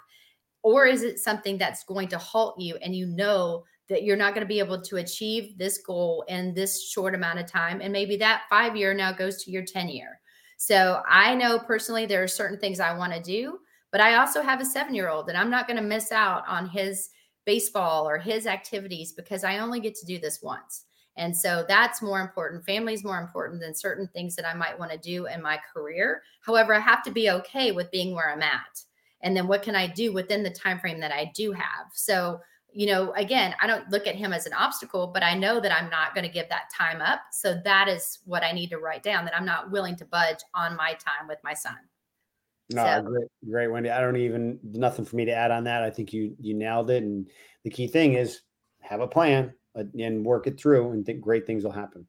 Or 0.63 0.87
is 0.87 1.03
it 1.03 1.21
something 1.21 1.59
that's 1.59 1.85
going 1.85 2.09
to 2.09 2.19
halt 2.19 2.57
you 2.59 2.77
and 2.83 2.95
you 2.95 3.07
know 3.07 3.65
that 3.89 4.03
you're 4.03 4.17
not 4.17 4.35
going 4.35 4.45
to 4.45 4.49
be 4.49 4.59
able 4.59 4.83
to 4.83 4.97
achieve 4.97 5.57
this 5.57 5.79
goal 5.79 6.25
in 6.27 6.53
this 6.55 6.89
short 6.89 7.15
amount 7.15 7.39
of 7.39 7.47
time? 7.47 7.81
And 7.81 7.93
maybe 7.93 8.17
that 8.17 8.43
five 8.51 8.75
year 8.75 8.93
now 8.93 9.13
goes 9.13 9.45
to 9.45 9.51
your 9.53 9.65
10 9.65 9.89
year 9.89 10.19
so 10.57 11.03
I 11.09 11.35
know 11.35 11.59
personally 11.59 12.07
there 12.07 12.23
are 12.23 12.29
certain 12.29 12.59
things 12.59 12.81
I 12.81 12.97
want 12.97 13.13
to 13.13 13.23
do, 13.23 13.59
but 13.93 14.01
I 14.01 14.17
also 14.17 14.43
have 14.43 14.61
a 14.61 14.65
seven 14.65 14.95
year 14.95 15.09
old 15.09 15.29
and 15.29 15.39
I'm 15.39 15.51
not 15.51 15.67
going 15.67 15.77
to 15.77 15.83
miss 15.83 16.13
out 16.13 16.45
on 16.47 16.69
his 16.69 17.11
baseball 17.45 18.09
or 18.09 18.19
his 18.19 18.47
activities 18.47 19.13
because 19.13 19.45
I 19.45 19.59
only 19.59 19.81
get 19.81 19.95
to 19.97 20.07
do 20.07 20.19
this 20.19 20.43
once. 20.43 20.85
And 21.17 21.35
so 21.35 21.65
that's 21.67 22.03
more 22.03 22.21
important. 22.21 22.65
Family 22.65 22.93
is 22.93 23.05
more 23.05 23.19
important 23.19 23.61
than 23.61 23.75
certain 23.75 24.09
things 24.09 24.37
that 24.37 24.47
I 24.47 24.55
might 24.55 24.79
want 24.79 24.91
to 24.93 24.99
do 24.99 25.27
in 25.27 25.41
my 25.41 25.59
career. 25.73 26.23
However, 26.43 26.75
I 26.75 26.81
have 26.81 27.03
to 27.05 27.11
be 27.11 27.31
okay 27.31 27.73
with 27.73 27.91
being 27.91 28.15
where 28.15 28.31
I'm 28.31 28.43
at. 28.43 28.83
And 29.23 29.35
then 29.35 29.49
what 29.49 29.63
can 29.63 29.75
I 29.75 29.87
do 29.87 30.13
within 30.13 30.43
the 30.43 30.51
time 30.51 30.79
frame 30.79 31.01
that 31.01 31.13
I 31.13 31.33
do 31.35 31.53
have? 31.53 31.87
So 31.95 32.41
you 32.73 32.87
know, 32.87 33.13
again, 33.13 33.55
I 33.61 33.67
don't 33.67 33.89
look 33.91 34.07
at 34.07 34.17
him 34.17 34.33
as 34.33 34.47
an 34.47 34.53
obstacle, 34.53 35.07
but 35.07 35.23
I 35.23 35.35
know 35.35 35.61
that 35.61 35.73
I'm 35.73 35.89
not 35.89 36.15
going 36.15 36.27
to 36.27 36.33
give 36.33 36.49
that 36.51 36.71
time 36.77 37.01
up. 37.01 37.21
So 37.33 37.61
that 37.65 37.89
is 37.89 38.19
what 38.25 38.45
I 38.45 38.53
need 38.53 38.69
to 38.71 38.79
write 38.79 39.03
down 39.03 39.25
that 39.25 39.37
I'm 39.37 39.47
not 39.47 39.71
willing 39.71 39.97
to 39.97 40.05
budge 40.05 40.41
on 40.55 40.77
my 40.77 40.93
time 40.93 41.27
with 41.27 41.39
my 41.43 41.55
son. 41.55 41.77
No, 42.71 42.85
so. 42.85 43.03
great, 43.03 43.29
great, 43.49 43.69
Wendy. 43.69 43.91
I 43.91 44.01
don't 44.01 44.17
even 44.17 44.59
nothing 44.63 45.05
for 45.05 45.17
me 45.17 45.25
to 45.25 45.33
add 45.33 45.51
on 45.51 45.65
that. 45.65 45.83
I 45.83 45.91
think 45.91 46.13
you 46.13 46.35
you 46.41 46.55
nailed 46.55 46.91
it. 46.91 47.03
And 47.03 47.29
the 47.63 47.71
key 47.71 47.87
thing 47.87 48.15
is 48.15 48.41
have 48.81 49.01
a 49.01 49.07
plan 49.07 49.55
uh, 49.77 49.85
and 49.99 50.25
work 50.25 50.47
it 50.47 50.59
through, 50.59 50.91
and 50.91 51.07
think 51.07 51.21
great 51.21 51.47
things 51.47 51.63
will 51.63 51.71
happen. 51.71 52.07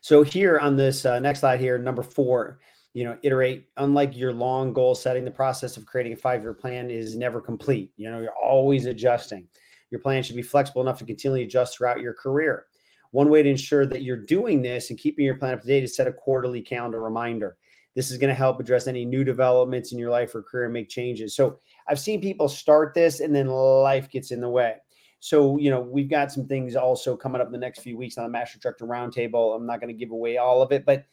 So 0.00 0.22
here 0.22 0.58
on 0.58 0.76
this 0.76 1.04
uh, 1.04 1.18
next 1.18 1.40
slide 1.40 1.60
here, 1.60 1.78
number 1.78 2.02
four, 2.02 2.60
you 2.94 3.04
know 3.04 3.18
iterate 3.22 3.66
unlike 3.76 4.16
your 4.16 4.32
long 4.32 4.72
goal 4.72 4.94
setting 4.94 5.24
the 5.24 5.30
process 5.30 5.76
of 5.76 5.84
creating 5.84 6.14
a 6.14 6.16
five 6.16 6.42
year 6.42 6.54
plan 6.54 6.90
is 6.90 7.16
never 7.16 7.40
complete. 7.40 7.92
You 7.96 8.10
know 8.10 8.20
you're 8.20 8.32
always 8.42 8.86
adjusting. 8.86 9.46
Your 9.90 10.00
plan 10.00 10.22
should 10.22 10.36
be 10.36 10.42
flexible 10.42 10.80
enough 10.80 10.98
to 10.98 11.04
continually 11.04 11.42
adjust 11.42 11.76
throughout 11.76 12.00
your 12.00 12.14
career. 12.14 12.66
One 13.10 13.28
way 13.28 13.42
to 13.42 13.48
ensure 13.48 13.86
that 13.86 14.02
you're 14.02 14.16
doing 14.16 14.62
this 14.62 14.90
and 14.90 14.98
keeping 14.98 15.24
your 15.24 15.36
plan 15.36 15.54
up 15.54 15.60
to 15.60 15.66
date 15.68 15.84
is 15.84 15.94
set 15.94 16.08
a 16.08 16.12
quarterly 16.12 16.62
calendar 16.62 17.00
reminder. 17.00 17.56
This 17.94 18.10
is 18.10 18.18
going 18.18 18.28
to 18.28 18.34
help 18.34 18.58
address 18.58 18.88
any 18.88 19.04
new 19.04 19.22
developments 19.22 19.92
in 19.92 19.98
your 19.98 20.10
life 20.10 20.34
or 20.34 20.42
career 20.42 20.64
and 20.64 20.72
make 20.72 20.88
changes. 20.88 21.36
So 21.36 21.60
i've 21.88 22.00
seen 22.00 22.20
people 22.20 22.48
start 22.48 22.92
this 22.92 23.20
and 23.20 23.32
then 23.32 23.46
life 23.46 24.10
gets 24.10 24.32
in 24.32 24.40
the 24.40 24.48
way. 24.48 24.76
So, 25.20 25.56
you 25.58 25.70
know, 25.70 25.80
we've 25.80 26.10
got 26.10 26.32
some 26.32 26.46
things 26.46 26.74
also 26.74 27.16
coming 27.16 27.40
up 27.40 27.46
in 27.46 27.52
the 27.52 27.58
next 27.58 27.80
few 27.80 27.96
weeks 27.96 28.18
on 28.18 28.24
the 28.24 28.30
Master 28.30 28.56
Instructor 28.56 28.84
Roundtable. 28.84 29.56
I'm 29.56 29.64
not 29.64 29.80
going 29.80 29.94
to 29.94 29.98
give 29.98 30.10
away 30.10 30.36
all 30.36 30.60
of 30.60 30.72
it, 30.72 30.84
but 30.84 31.04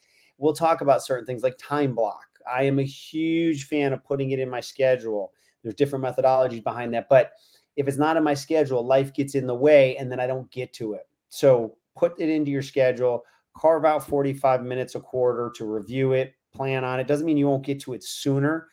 we'll 0.42 0.52
talk 0.52 0.80
about 0.80 1.04
certain 1.04 1.24
things 1.24 1.44
like 1.44 1.56
time 1.56 1.94
block. 1.94 2.26
I 2.52 2.64
am 2.64 2.80
a 2.80 2.84
huge 2.84 3.68
fan 3.68 3.92
of 3.92 4.04
putting 4.04 4.32
it 4.32 4.40
in 4.40 4.50
my 4.50 4.60
schedule. 4.60 5.32
There's 5.62 5.76
different 5.76 6.04
methodologies 6.04 6.64
behind 6.64 6.92
that, 6.94 7.08
but 7.08 7.30
if 7.76 7.86
it's 7.86 7.96
not 7.96 8.16
in 8.16 8.24
my 8.24 8.34
schedule, 8.34 8.84
life 8.84 9.14
gets 9.14 9.36
in 9.36 9.46
the 9.46 9.54
way 9.54 9.96
and 9.96 10.10
then 10.10 10.18
I 10.18 10.26
don't 10.26 10.50
get 10.50 10.72
to 10.74 10.94
it. 10.94 11.08
So 11.28 11.76
put 11.96 12.20
it 12.20 12.28
into 12.28 12.50
your 12.50 12.60
schedule, 12.60 13.22
carve 13.56 13.84
out 13.84 14.04
45 14.04 14.64
minutes 14.64 14.96
a 14.96 15.00
quarter 15.00 15.52
to 15.54 15.64
review 15.64 16.12
it, 16.12 16.34
plan 16.52 16.84
on 16.84 16.98
it. 16.98 17.06
Doesn't 17.06 17.24
mean 17.24 17.36
you 17.36 17.48
won't 17.48 17.64
get 17.64 17.80
to 17.82 17.92
it 17.92 18.02
sooner, 18.02 18.66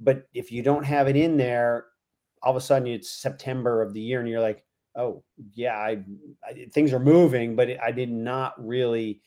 but 0.00 0.26
if 0.32 0.50
you 0.50 0.62
don't 0.62 0.84
have 0.84 1.08
it 1.08 1.16
in 1.16 1.36
there, 1.36 1.88
all 2.42 2.52
of 2.52 2.56
a 2.56 2.60
sudden 2.60 2.88
it's 2.88 3.10
September 3.10 3.82
of 3.82 3.92
the 3.92 4.00
year 4.00 4.20
and 4.20 4.28
you're 4.30 4.40
like, 4.40 4.64
oh, 4.96 5.22
yeah, 5.52 5.76
I, 5.76 6.02
I 6.42 6.66
things 6.72 6.94
are 6.94 6.98
moving, 6.98 7.54
but 7.54 7.68
I 7.82 7.92
did 7.92 8.10
not 8.10 8.54
really 8.56 9.20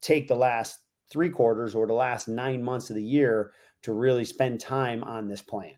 take 0.00 0.26
the 0.26 0.34
last 0.34 0.78
three 1.10 1.30
quarters 1.30 1.74
or 1.74 1.86
the 1.86 1.92
last 1.92 2.28
nine 2.28 2.62
months 2.62 2.90
of 2.90 2.96
the 2.96 3.02
year 3.02 3.52
to 3.82 3.92
really 3.92 4.24
spend 4.24 4.60
time 4.60 5.04
on 5.04 5.28
this 5.28 5.42
plan. 5.42 5.74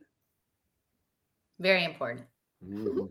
Very 1.59 1.85
important. 1.85 2.27
Mm-hmm. 2.64 3.07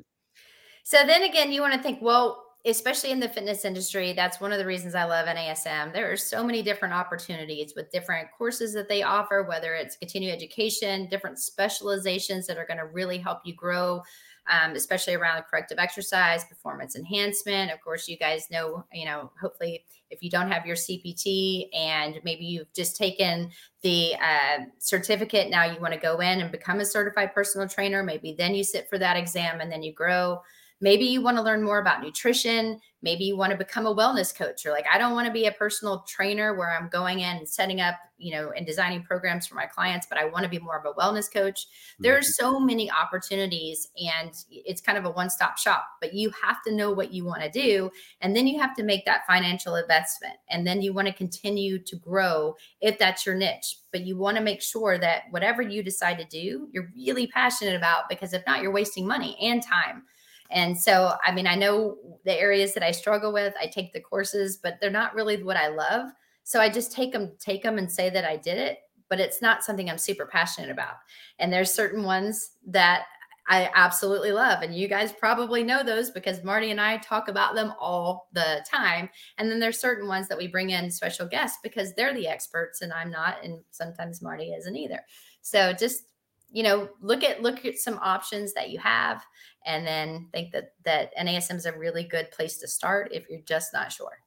So 0.83 0.97
then 1.05 1.23
again, 1.23 1.51
you 1.51 1.61
want 1.61 1.73
to 1.73 1.83
think, 1.83 2.01
well, 2.01 2.43
especially 2.65 3.11
in 3.11 3.19
the 3.19 3.29
fitness 3.29 3.65
industry, 3.65 4.13
that's 4.13 4.41
one 4.41 4.51
of 4.51 4.57
the 4.57 4.65
reasons 4.65 4.95
I 4.95 5.03
love 5.03 5.27
NASM. 5.27 5.93
There 5.93 6.11
are 6.11 6.17
so 6.17 6.43
many 6.43 6.61
different 6.61 6.93
opportunities 6.93 7.73
with 7.75 7.91
different 7.91 8.29
courses 8.37 8.73
that 8.73 8.89
they 8.89 9.03
offer, 9.03 9.45
whether 9.47 9.73
it's 9.73 9.95
continuing 9.95 10.35
education, 10.35 11.07
different 11.09 11.39
specializations 11.39 12.47
that 12.47 12.57
are 12.57 12.65
going 12.65 12.79
to 12.79 12.85
really 12.85 13.17
help 13.17 13.39
you 13.45 13.55
grow 13.55 14.01
um, 14.49 14.73
especially 14.73 15.15
around 15.15 15.43
corrective 15.49 15.79
exercise, 15.79 16.43
performance 16.45 16.95
enhancement. 16.95 17.71
Of 17.71 17.81
course, 17.81 18.07
you 18.07 18.17
guys 18.17 18.47
know, 18.51 18.85
you 18.93 19.05
know, 19.05 19.31
hopefully, 19.39 19.85
if 20.09 20.23
you 20.23 20.29
don't 20.29 20.49
have 20.51 20.65
your 20.65 20.75
CPT 20.75 21.67
and 21.75 22.19
maybe 22.23 22.45
you've 22.45 22.71
just 22.73 22.95
taken 22.95 23.51
the 23.81 24.15
uh, 24.15 24.63
certificate, 24.79 25.49
now 25.49 25.65
you 25.65 25.79
want 25.81 25.93
to 25.93 25.99
go 25.99 26.19
in 26.19 26.39
and 26.39 26.51
become 26.51 26.79
a 26.79 26.85
certified 26.85 27.33
personal 27.33 27.67
trainer. 27.67 28.03
Maybe 28.03 28.33
then 28.37 28.55
you 28.55 28.63
sit 28.63 28.89
for 28.89 28.97
that 28.97 29.17
exam 29.17 29.59
and 29.59 29.71
then 29.71 29.83
you 29.83 29.93
grow. 29.93 30.41
Maybe 30.79 31.05
you 31.05 31.21
want 31.21 31.37
to 31.37 31.43
learn 31.43 31.63
more 31.63 31.79
about 31.79 32.01
nutrition. 32.01 32.79
Maybe 33.01 33.23
you 33.23 33.37
want 33.37 33.51
to 33.51 33.57
become 33.57 33.85
a 33.85 33.95
wellness 33.95 34.35
coach. 34.35 34.65
Or 34.65 34.71
like, 34.71 34.85
I 34.91 34.97
don't 34.97 35.13
want 35.13 35.27
to 35.27 35.33
be 35.33 35.45
a 35.45 35.51
personal 35.51 36.03
trainer 36.07 36.55
where 36.55 36.75
I'm 36.75 36.89
going 36.89 37.19
in 37.19 37.37
and 37.37 37.49
setting 37.49 37.81
up, 37.81 37.95
you 38.17 38.31
know, 38.31 38.51
and 38.51 38.65
designing 38.65 39.03
programs 39.03 39.47
for 39.47 39.55
my 39.55 39.65
clients, 39.65 40.07
but 40.07 40.17
I 40.19 40.25
want 40.25 40.43
to 40.43 40.49
be 40.49 40.59
more 40.59 40.77
of 40.77 40.85
a 40.85 40.99
wellness 40.99 41.31
coach. 41.31 41.67
There 41.99 42.15
are 42.15 42.19
mm-hmm. 42.19 42.45
so 42.45 42.59
many 42.59 42.91
opportunities 42.91 43.87
and 43.97 44.31
it's 44.51 44.81
kind 44.81 44.97
of 44.97 45.05
a 45.05 45.11
one 45.11 45.29
stop 45.29 45.57
shop, 45.57 45.85
but 46.01 46.13
you 46.13 46.31
have 46.43 46.61
to 46.63 46.73
know 46.73 46.91
what 46.91 47.13
you 47.13 47.25
want 47.25 47.41
to 47.41 47.49
do. 47.49 47.89
And 48.21 48.35
then 48.35 48.45
you 48.45 48.59
have 48.59 48.75
to 48.75 48.83
make 48.83 49.05
that 49.05 49.25
financial 49.27 49.75
investment. 49.75 50.35
And 50.49 50.65
then 50.65 50.81
you 50.81 50.93
want 50.93 51.07
to 51.07 51.13
continue 51.13 51.79
to 51.79 51.95
grow 51.95 52.55
if 52.81 52.99
that's 52.99 53.25
your 53.25 53.35
niche. 53.35 53.79
But 53.91 54.05
you 54.05 54.17
want 54.17 54.37
to 54.37 54.43
make 54.43 54.61
sure 54.61 54.97
that 54.99 55.23
whatever 55.31 55.61
you 55.61 55.81
decide 55.81 56.17
to 56.19 56.25
do, 56.25 56.67
you're 56.71 56.91
really 56.95 57.27
passionate 57.27 57.75
about 57.75 58.09
because 58.09 58.33
if 58.33 58.43
not, 58.45 58.61
you're 58.61 58.71
wasting 58.71 59.07
money 59.07 59.37
and 59.41 59.63
time. 59.63 60.03
And 60.51 60.77
so, 60.77 61.13
I 61.25 61.31
mean, 61.31 61.47
I 61.47 61.55
know 61.55 61.97
the 62.25 62.39
areas 62.39 62.73
that 62.73 62.83
I 62.83 62.91
struggle 62.91 63.33
with, 63.33 63.53
I 63.59 63.67
take 63.67 63.93
the 63.93 63.99
courses, 63.99 64.57
but 64.57 64.77
they're 64.79 64.89
not 64.89 65.15
really 65.15 65.41
what 65.43 65.57
I 65.57 65.67
love. 65.67 66.09
So 66.43 66.61
I 66.61 66.69
just 66.69 66.91
take 66.91 67.11
them, 67.11 67.33
take 67.39 67.63
them 67.63 67.77
and 67.77 67.91
say 67.91 68.09
that 68.09 68.23
I 68.23 68.37
did 68.37 68.57
it, 68.57 68.79
but 69.09 69.19
it's 69.19 69.41
not 69.41 69.63
something 69.63 69.89
I'm 69.89 69.97
super 69.97 70.25
passionate 70.25 70.69
about. 70.69 70.95
And 71.39 71.51
there's 71.51 71.73
certain 71.73 72.03
ones 72.03 72.51
that 72.67 73.05
I 73.49 73.69
absolutely 73.75 74.31
love. 74.31 74.61
And 74.61 74.75
you 74.75 74.87
guys 74.87 75.13
probably 75.13 75.63
know 75.63 75.81
those 75.81 76.11
because 76.11 76.43
Marty 76.43 76.71
and 76.71 76.81
I 76.81 76.97
talk 76.97 77.29
about 77.29 77.55
them 77.55 77.73
all 77.79 78.27
the 78.33 78.65
time. 78.69 79.09
And 79.37 79.49
then 79.49 79.59
there's 79.59 79.79
certain 79.79 80.07
ones 80.07 80.27
that 80.27 80.37
we 80.37 80.47
bring 80.47 80.71
in 80.71 80.91
special 80.91 81.27
guests 81.27 81.59
because 81.63 81.93
they're 81.93 82.13
the 82.13 82.27
experts 82.27 82.81
and 82.81 82.91
I'm 82.91 83.09
not. 83.09 83.43
And 83.43 83.61
sometimes 83.71 84.21
Marty 84.21 84.51
isn't 84.51 84.75
either. 84.75 84.99
So 85.41 85.71
just 85.71 86.03
you 86.49 86.63
know 86.63 86.89
look 87.01 87.23
at 87.23 87.41
look 87.41 87.65
at 87.65 87.77
some 87.77 87.99
options 88.01 88.53
that 88.53 88.69
you 88.69 88.79
have 88.79 89.23
and 89.65 89.85
then 89.85 90.27
think 90.31 90.51
that 90.53 90.73
that 90.85 91.15
NASM 91.17 91.55
is 91.55 91.65
a 91.65 91.77
really 91.77 92.03
good 92.03 92.31
place 92.31 92.57
to 92.57 92.67
start 92.67 93.11
if 93.11 93.29
you're 93.29 93.41
just 93.41 93.73
not 93.73 93.91
sure. 93.91 94.19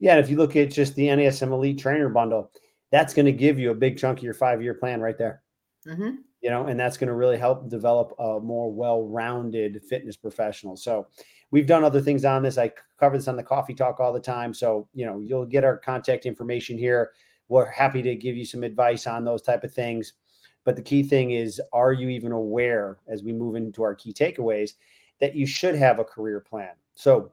Yeah, 0.00 0.12
and 0.12 0.20
if 0.20 0.30
you 0.30 0.36
look 0.36 0.56
at 0.56 0.70
just 0.70 0.94
the 0.94 1.08
NASM 1.08 1.52
Elite 1.52 1.78
Trainer 1.78 2.08
Bundle, 2.08 2.50
that's 2.90 3.14
going 3.14 3.26
to 3.26 3.32
give 3.32 3.58
you 3.58 3.70
a 3.70 3.74
big 3.74 3.98
chunk 3.98 4.18
of 4.18 4.24
your 4.24 4.34
five 4.34 4.62
year 4.62 4.74
plan 4.74 5.00
right 5.00 5.18
there. 5.18 5.42
Mm-hmm. 5.86 6.16
You 6.40 6.50
know, 6.50 6.66
and 6.66 6.78
that's 6.78 6.96
going 6.96 7.08
to 7.08 7.14
really 7.14 7.36
help 7.36 7.68
develop 7.68 8.14
a 8.18 8.38
more 8.38 8.72
well 8.72 9.02
rounded 9.02 9.82
fitness 9.88 10.16
professional. 10.16 10.76
So, 10.76 11.08
we've 11.50 11.66
done 11.66 11.84
other 11.84 12.00
things 12.00 12.24
on 12.24 12.42
this. 12.42 12.58
I 12.58 12.72
cover 12.98 13.16
this 13.16 13.28
on 13.28 13.36
the 13.36 13.42
coffee 13.42 13.74
talk 13.74 14.00
all 14.00 14.12
the 14.12 14.20
time. 14.20 14.52
So, 14.52 14.88
you 14.94 15.06
know, 15.06 15.20
you'll 15.20 15.46
get 15.46 15.64
our 15.64 15.78
contact 15.78 16.26
information 16.26 16.78
here. 16.78 17.12
We're 17.48 17.70
happy 17.70 18.02
to 18.02 18.14
give 18.14 18.36
you 18.36 18.44
some 18.44 18.62
advice 18.62 19.06
on 19.06 19.24
those 19.24 19.42
type 19.42 19.64
of 19.64 19.72
things. 19.72 20.14
But 20.68 20.76
the 20.76 20.82
key 20.82 21.02
thing 21.02 21.30
is, 21.30 21.62
are 21.72 21.94
you 21.94 22.10
even 22.10 22.30
aware 22.30 22.98
as 23.08 23.22
we 23.22 23.32
move 23.32 23.56
into 23.56 23.82
our 23.82 23.94
key 23.94 24.12
takeaways 24.12 24.72
that 25.18 25.34
you 25.34 25.46
should 25.46 25.74
have 25.74 25.98
a 25.98 26.04
career 26.04 26.40
plan? 26.40 26.72
So, 26.94 27.32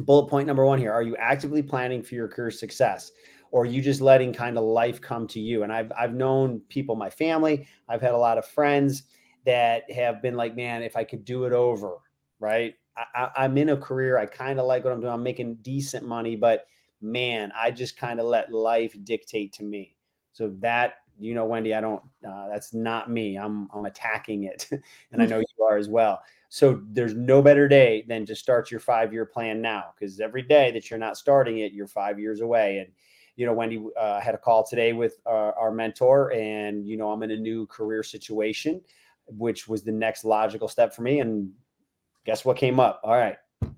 bullet 0.00 0.28
point 0.28 0.46
number 0.46 0.66
one 0.66 0.78
here 0.78 0.92
are 0.92 1.02
you 1.02 1.16
actively 1.16 1.62
planning 1.62 2.02
for 2.02 2.16
your 2.16 2.28
career 2.28 2.50
success? 2.50 3.12
Or 3.50 3.62
are 3.62 3.64
you 3.64 3.80
just 3.80 4.02
letting 4.02 4.34
kind 4.34 4.58
of 4.58 4.64
life 4.64 5.00
come 5.00 5.26
to 5.28 5.40
you? 5.40 5.62
And 5.62 5.72
I've 5.72 5.90
I've 5.98 6.12
known 6.12 6.60
people, 6.68 6.96
my 6.96 7.08
family, 7.08 7.66
I've 7.88 8.02
had 8.02 8.12
a 8.12 8.18
lot 8.18 8.36
of 8.36 8.44
friends 8.44 9.04
that 9.46 9.90
have 9.90 10.20
been 10.20 10.36
like, 10.36 10.54
man, 10.54 10.82
if 10.82 10.96
I 10.96 11.04
could 11.04 11.24
do 11.24 11.44
it 11.44 11.54
over, 11.54 11.96
right? 12.40 12.74
I, 13.14 13.30
I'm 13.36 13.56
in 13.56 13.70
a 13.70 13.76
career, 13.78 14.18
I 14.18 14.26
kind 14.26 14.60
of 14.60 14.66
like 14.66 14.84
what 14.84 14.92
I'm 14.92 15.00
doing. 15.00 15.14
I'm 15.14 15.22
making 15.22 15.54
decent 15.62 16.06
money, 16.06 16.36
but 16.36 16.66
man, 17.00 17.52
I 17.58 17.70
just 17.70 17.96
kind 17.96 18.20
of 18.20 18.26
let 18.26 18.52
life 18.52 18.94
dictate 19.02 19.54
to 19.54 19.62
me. 19.62 19.96
So 20.32 20.54
that 20.58 20.96
you 21.20 21.34
know, 21.34 21.44
Wendy, 21.44 21.74
I 21.74 21.80
don't, 21.80 22.02
uh, 22.26 22.48
that's 22.48 22.72
not 22.72 23.10
me. 23.10 23.36
I'm, 23.36 23.68
I'm 23.74 23.84
attacking 23.84 24.44
it. 24.44 24.68
and 25.12 25.22
I 25.22 25.26
know 25.26 25.38
you 25.38 25.64
are 25.64 25.76
as 25.76 25.88
well. 25.88 26.22
So 26.48 26.82
there's 26.90 27.14
no 27.14 27.42
better 27.42 27.68
day 27.68 28.04
than 28.08 28.26
to 28.26 28.34
start 28.34 28.70
your 28.70 28.80
five 28.80 29.12
year 29.12 29.24
plan 29.24 29.60
now 29.60 29.94
because 29.94 30.18
every 30.18 30.42
day 30.42 30.70
that 30.72 30.90
you're 30.90 30.98
not 30.98 31.16
starting 31.16 31.58
it, 31.58 31.72
you're 31.72 31.86
five 31.86 32.18
years 32.18 32.40
away. 32.40 32.78
And, 32.78 32.88
you 33.36 33.46
know, 33.46 33.52
Wendy 33.52 33.84
uh, 33.98 34.20
had 34.20 34.34
a 34.34 34.38
call 34.38 34.66
today 34.66 34.92
with 34.92 35.20
our, 35.26 35.56
our 35.56 35.70
mentor, 35.70 36.32
and, 36.32 36.86
you 36.86 36.96
know, 36.96 37.10
I'm 37.10 37.22
in 37.22 37.30
a 37.30 37.36
new 37.36 37.66
career 37.66 38.02
situation, 38.02 38.80
which 39.26 39.68
was 39.68 39.82
the 39.82 39.92
next 39.92 40.24
logical 40.24 40.68
step 40.68 40.94
for 40.94 41.02
me. 41.02 41.20
And 41.20 41.50
guess 42.26 42.44
what 42.44 42.56
came 42.56 42.80
up? 42.80 43.00
All 43.04 43.14
right, 43.14 43.36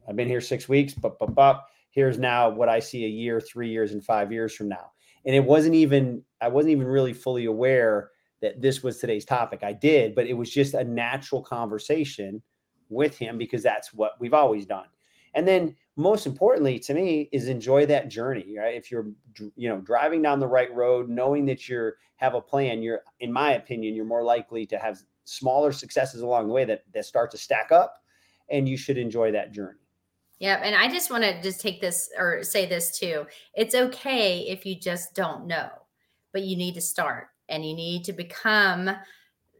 I've 0.08 0.16
been 0.16 0.28
here 0.28 0.40
six 0.40 0.68
weeks, 0.68 0.94
but, 0.94 1.18
but, 1.18 1.34
but 1.34 1.64
here's 1.90 2.18
now 2.18 2.48
what 2.48 2.68
I 2.68 2.80
see 2.80 3.04
a 3.04 3.08
year, 3.08 3.40
three 3.40 3.68
years, 3.68 3.92
and 3.92 4.02
five 4.02 4.32
years 4.32 4.54
from 4.54 4.68
now 4.68 4.92
and 5.24 5.34
it 5.34 5.44
wasn't 5.44 5.74
even 5.74 6.22
i 6.40 6.48
wasn't 6.48 6.70
even 6.70 6.86
really 6.86 7.12
fully 7.12 7.46
aware 7.46 8.10
that 8.40 8.60
this 8.60 8.82
was 8.82 8.98
today's 8.98 9.24
topic. 9.24 9.60
I 9.62 9.72
did 9.72 10.14
but 10.14 10.26
it 10.26 10.34
was 10.34 10.50
just 10.50 10.74
a 10.74 10.84
natural 10.84 11.42
conversation 11.42 12.42
with 12.88 13.16
him 13.16 13.38
because 13.38 13.62
that's 13.62 13.94
what 13.94 14.12
we've 14.20 14.34
always 14.34 14.66
done. 14.66 14.86
And 15.34 15.48
then 15.48 15.74
most 15.96 16.26
importantly 16.26 16.78
to 16.80 16.92
me 16.94 17.28
is 17.32 17.48
enjoy 17.48 17.86
that 17.86 18.08
journey 18.08 18.56
right? 18.58 18.74
If 18.74 18.90
you're 18.90 19.06
you 19.56 19.68
know 19.68 19.80
driving 19.80 20.22
down 20.22 20.40
the 20.40 20.46
right 20.46 20.72
road 20.74 21.08
knowing 21.08 21.46
that 21.46 21.68
you're 21.68 21.96
have 22.16 22.34
a 22.34 22.40
plan 22.40 22.82
you're 22.82 23.00
in 23.20 23.32
my 23.32 23.52
opinion 23.54 23.94
you're 23.94 24.04
more 24.04 24.24
likely 24.24 24.66
to 24.66 24.78
have 24.78 25.00
smaller 25.24 25.72
successes 25.72 26.20
along 26.20 26.48
the 26.48 26.52
way 26.52 26.64
that 26.64 26.82
that 26.92 27.04
start 27.04 27.30
to 27.30 27.38
stack 27.38 27.72
up 27.72 27.96
and 28.50 28.68
you 28.68 28.76
should 28.76 28.98
enjoy 28.98 29.30
that 29.30 29.52
journey 29.52 29.81
yeah, 30.42 30.60
and 30.64 30.74
I 30.74 30.88
just 30.88 31.08
want 31.08 31.22
to 31.22 31.40
just 31.40 31.60
take 31.60 31.80
this 31.80 32.10
or 32.18 32.42
say 32.42 32.66
this 32.66 32.98
too. 32.98 33.26
It's 33.54 33.76
okay 33.76 34.40
if 34.40 34.66
you 34.66 34.74
just 34.74 35.14
don't 35.14 35.46
know, 35.46 35.68
but 36.32 36.42
you 36.42 36.56
need 36.56 36.74
to 36.74 36.80
start 36.80 37.28
and 37.48 37.64
you 37.64 37.76
need 37.76 38.02
to 38.06 38.12
become 38.12 38.90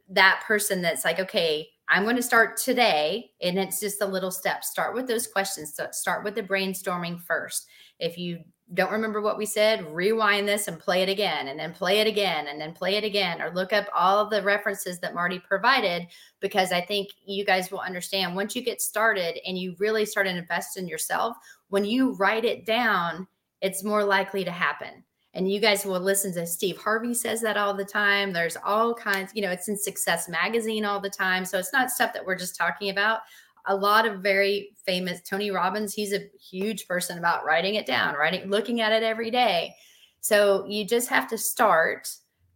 that 0.08 0.42
person 0.44 0.82
that's 0.82 1.04
like, 1.04 1.20
okay, 1.20 1.68
I'm 1.88 2.02
going 2.02 2.16
to 2.16 2.22
start 2.22 2.56
today. 2.56 3.30
And 3.40 3.60
it's 3.60 3.78
just 3.78 4.02
a 4.02 4.06
little 4.06 4.32
step. 4.32 4.64
Start 4.64 4.96
with 4.96 5.06
those 5.06 5.28
questions. 5.28 5.72
So 5.76 5.86
start 5.92 6.24
with 6.24 6.34
the 6.34 6.42
brainstorming 6.42 7.20
first. 7.22 7.68
If 8.00 8.18
you 8.18 8.40
don't 8.74 8.92
remember 8.92 9.20
what 9.20 9.36
we 9.36 9.44
said, 9.44 9.86
rewind 9.94 10.48
this 10.48 10.66
and 10.66 10.78
play 10.78 11.02
it 11.02 11.08
again, 11.08 11.48
and 11.48 11.58
then 11.58 11.72
play 11.72 12.00
it 12.00 12.06
again, 12.06 12.46
and 12.46 12.60
then 12.60 12.72
play 12.72 12.96
it 12.96 13.04
again, 13.04 13.42
or 13.42 13.50
look 13.50 13.72
up 13.72 13.86
all 13.94 14.28
the 14.28 14.42
references 14.42 14.98
that 15.00 15.14
Marty 15.14 15.38
provided, 15.38 16.06
because 16.40 16.72
I 16.72 16.80
think 16.80 17.10
you 17.24 17.44
guys 17.44 17.70
will 17.70 17.80
understand 17.80 18.34
once 18.34 18.56
you 18.56 18.62
get 18.62 18.80
started 18.80 19.38
and 19.46 19.58
you 19.58 19.76
really 19.78 20.06
start 20.06 20.26
to 20.26 20.36
invest 20.36 20.76
in 20.78 20.88
yourself, 20.88 21.36
when 21.68 21.84
you 21.84 22.14
write 22.14 22.44
it 22.44 22.64
down, 22.64 23.26
it's 23.60 23.84
more 23.84 24.04
likely 24.04 24.44
to 24.44 24.50
happen. 24.50 25.04
And 25.34 25.50
you 25.50 25.60
guys 25.60 25.86
will 25.86 26.00
listen 26.00 26.32
to 26.34 26.46
Steve 26.46 26.76
Harvey 26.76 27.14
says 27.14 27.40
that 27.40 27.56
all 27.56 27.72
the 27.72 27.84
time. 27.84 28.32
There's 28.32 28.58
all 28.64 28.94
kinds, 28.94 29.32
you 29.34 29.42
know, 29.42 29.50
it's 29.50 29.68
in 29.68 29.78
Success 29.78 30.28
Magazine 30.28 30.84
all 30.84 31.00
the 31.00 31.08
time. 31.08 31.44
So 31.44 31.58
it's 31.58 31.72
not 31.72 31.90
stuff 31.90 32.12
that 32.12 32.24
we're 32.24 32.38
just 32.38 32.56
talking 32.56 32.90
about 32.90 33.20
a 33.66 33.74
lot 33.74 34.06
of 34.06 34.20
very 34.20 34.76
famous 34.84 35.20
Tony 35.22 35.50
Robbins, 35.50 35.94
he's 35.94 36.12
a 36.12 36.28
huge 36.38 36.86
person 36.86 37.18
about 37.18 37.44
writing 37.44 37.76
it 37.76 37.86
down, 37.86 38.14
writing, 38.14 38.48
looking 38.48 38.80
at 38.80 38.92
it 38.92 39.02
every 39.02 39.30
day. 39.30 39.74
So 40.20 40.64
you 40.66 40.86
just 40.86 41.08
have 41.08 41.28
to 41.28 41.38
start, 41.38 42.08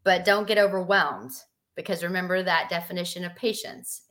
but 0.04 0.24
don't 0.24 0.48
get 0.48 0.58
overwhelmed 0.58 1.32
because 1.74 2.02
remember 2.02 2.42
that 2.42 2.70
definition 2.70 3.24
of 3.24 3.34
patience. 3.36 4.02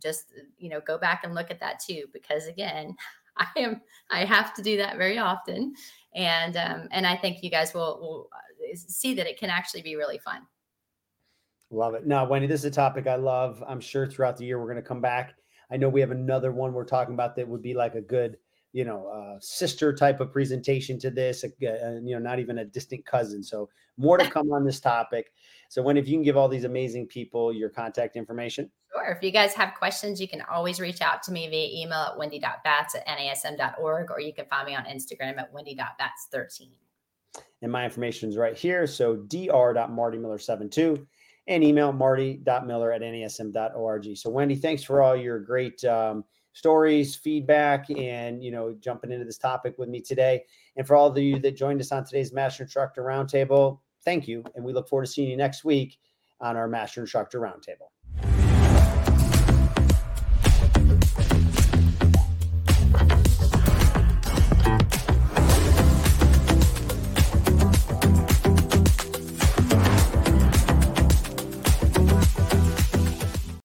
Just, 0.00 0.32
you 0.58 0.68
know, 0.68 0.80
go 0.80 0.96
back 0.96 1.22
and 1.24 1.34
look 1.34 1.50
at 1.50 1.60
that 1.60 1.80
too, 1.80 2.04
because 2.12 2.46
again, 2.46 2.96
I 3.36 3.46
am, 3.56 3.80
I 4.10 4.24
have 4.24 4.54
to 4.54 4.62
do 4.62 4.76
that 4.78 4.96
very 4.96 5.18
often. 5.18 5.74
And, 6.14 6.56
um, 6.56 6.88
and 6.90 7.06
I 7.06 7.16
think 7.16 7.42
you 7.42 7.50
guys 7.50 7.74
will, 7.74 7.98
will 8.00 8.28
uh, 8.32 8.74
see 8.74 9.14
that 9.14 9.26
it 9.26 9.38
can 9.38 9.50
actually 9.50 9.82
be 9.82 9.96
really 9.96 10.18
fun. 10.18 10.42
Love 11.70 11.94
it. 11.94 12.06
Now, 12.06 12.26
Wendy, 12.26 12.46
this 12.46 12.60
is 12.60 12.64
a 12.64 12.70
topic 12.70 13.06
I 13.06 13.16
love. 13.16 13.62
I'm 13.68 13.80
sure 13.80 14.06
throughout 14.06 14.38
the 14.38 14.44
year 14.44 14.58
we're 14.58 14.72
going 14.72 14.82
to 14.82 14.88
come 14.88 15.02
back 15.02 15.34
I 15.70 15.76
know 15.76 15.88
we 15.88 16.00
have 16.00 16.10
another 16.10 16.52
one 16.52 16.72
we're 16.72 16.84
talking 16.84 17.14
about 17.14 17.36
that 17.36 17.48
would 17.48 17.62
be 17.62 17.74
like 17.74 17.94
a 17.94 18.00
good, 18.00 18.38
you 18.72 18.84
know, 18.84 19.06
uh, 19.08 19.38
sister 19.40 19.92
type 19.94 20.20
of 20.20 20.32
presentation 20.32 20.98
to 21.00 21.10
this, 21.10 21.44
uh, 21.44 21.48
you 21.60 22.14
know, 22.14 22.18
not 22.18 22.38
even 22.38 22.58
a 22.58 22.64
distant 22.64 23.04
cousin. 23.04 23.42
So 23.42 23.68
more 23.96 24.16
to 24.16 24.30
come 24.30 24.50
on 24.52 24.64
this 24.64 24.80
topic. 24.80 25.32
So 25.68 25.82
when 25.82 25.96
if 25.96 26.08
you 26.08 26.16
can 26.16 26.22
give 26.22 26.36
all 26.36 26.48
these 26.48 26.64
amazing 26.64 27.06
people 27.06 27.52
your 27.52 27.68
contact 27.68 28.16
information. 28.16 28.70
Sure. 28.92 29.12
If 29.12 29.22
you 29.22 29.30
guys 29.30 29.52
have 29.54 29.74
questions, 29.74 30.20
you 30.20 30.28
can 30.28 30.42
always 30.50 30.80
reach 30.80 31.02
out 31.02 31.22
to 31.24 31.32
me 31.32 31.48
via 31.48 31.82
email 31.82 31.98
at 31.98 32.16
wendy.batts 32.16 32.94
at 32.94 33.06
nasm.org, 33.06 34.10
or 34.10 34.20
you 34.20 34.32
can 34.32 34.46
find 34.46 34.66
me 34.66 34.74
on 34.74 34.84
Instagram 34.84 35.38
at 35.38 35.52
wendy.batts13. 35.52 36.70
And 37.60 37.70
my 37.70 37.84
information 37.84 38.30
is 38.30 38.36
right 38.36 38.56
here. 38.56 38.86
So 38.86 39.16
dr.martymiller72 39.16 41.06
and 41.48 41.64
email 41.64 41.92
marty.miller 41.92 42.92
at 42.92 43.00
nasm.org. 43.00 44.16
So, 44.16 44.30
Wendy, 44.30 44.54
thanks 44.54 44.84
for 44.84 45.02
all 45.02 45.16
your 45.16 45.40
great 45.40 45.82
um, 45.84 46.24
stories, 46.52 47.16
feedback, 47.16 47.88
and 47.90 48.44
you 48.44 48.50
know, 48.50 48.76
jumping 48.78 49.10
into 49.10 49.24
this 49.24 49.38
topic 49.38 49.76
with 49.78 49.88
me 49.88 50.00
today. 50.00 50.44
And 50.76 50.86
for 50.86 50.94
all 50.94 51.08
of 51.08 51.16
you 51.16 51.38
that 51.40 51.56
joined 51.56 51.80
us 51.80 51.90
on 51.90 52.04
today's 52.04 52.32
Master 52.32 52.64
Instructor 52.64 53.02
Roundtable, 53.02 53.80
thank 54.04 54.28
you. 54.28 54.44
And 54.54 54.64
we 54.64 54.72
look 54.72 54.88
forward 54.88 55.06
to 55.06 55.10
seeing 55.10 55.30
you 55.30 55.36
next 55.36 55.64
week 55.64 55.98
on 56.40 56.56
our 56.56 56.68
Master 56.68 57.00
Instructor 57.00 57.40
Roundtable. 57.40 57.88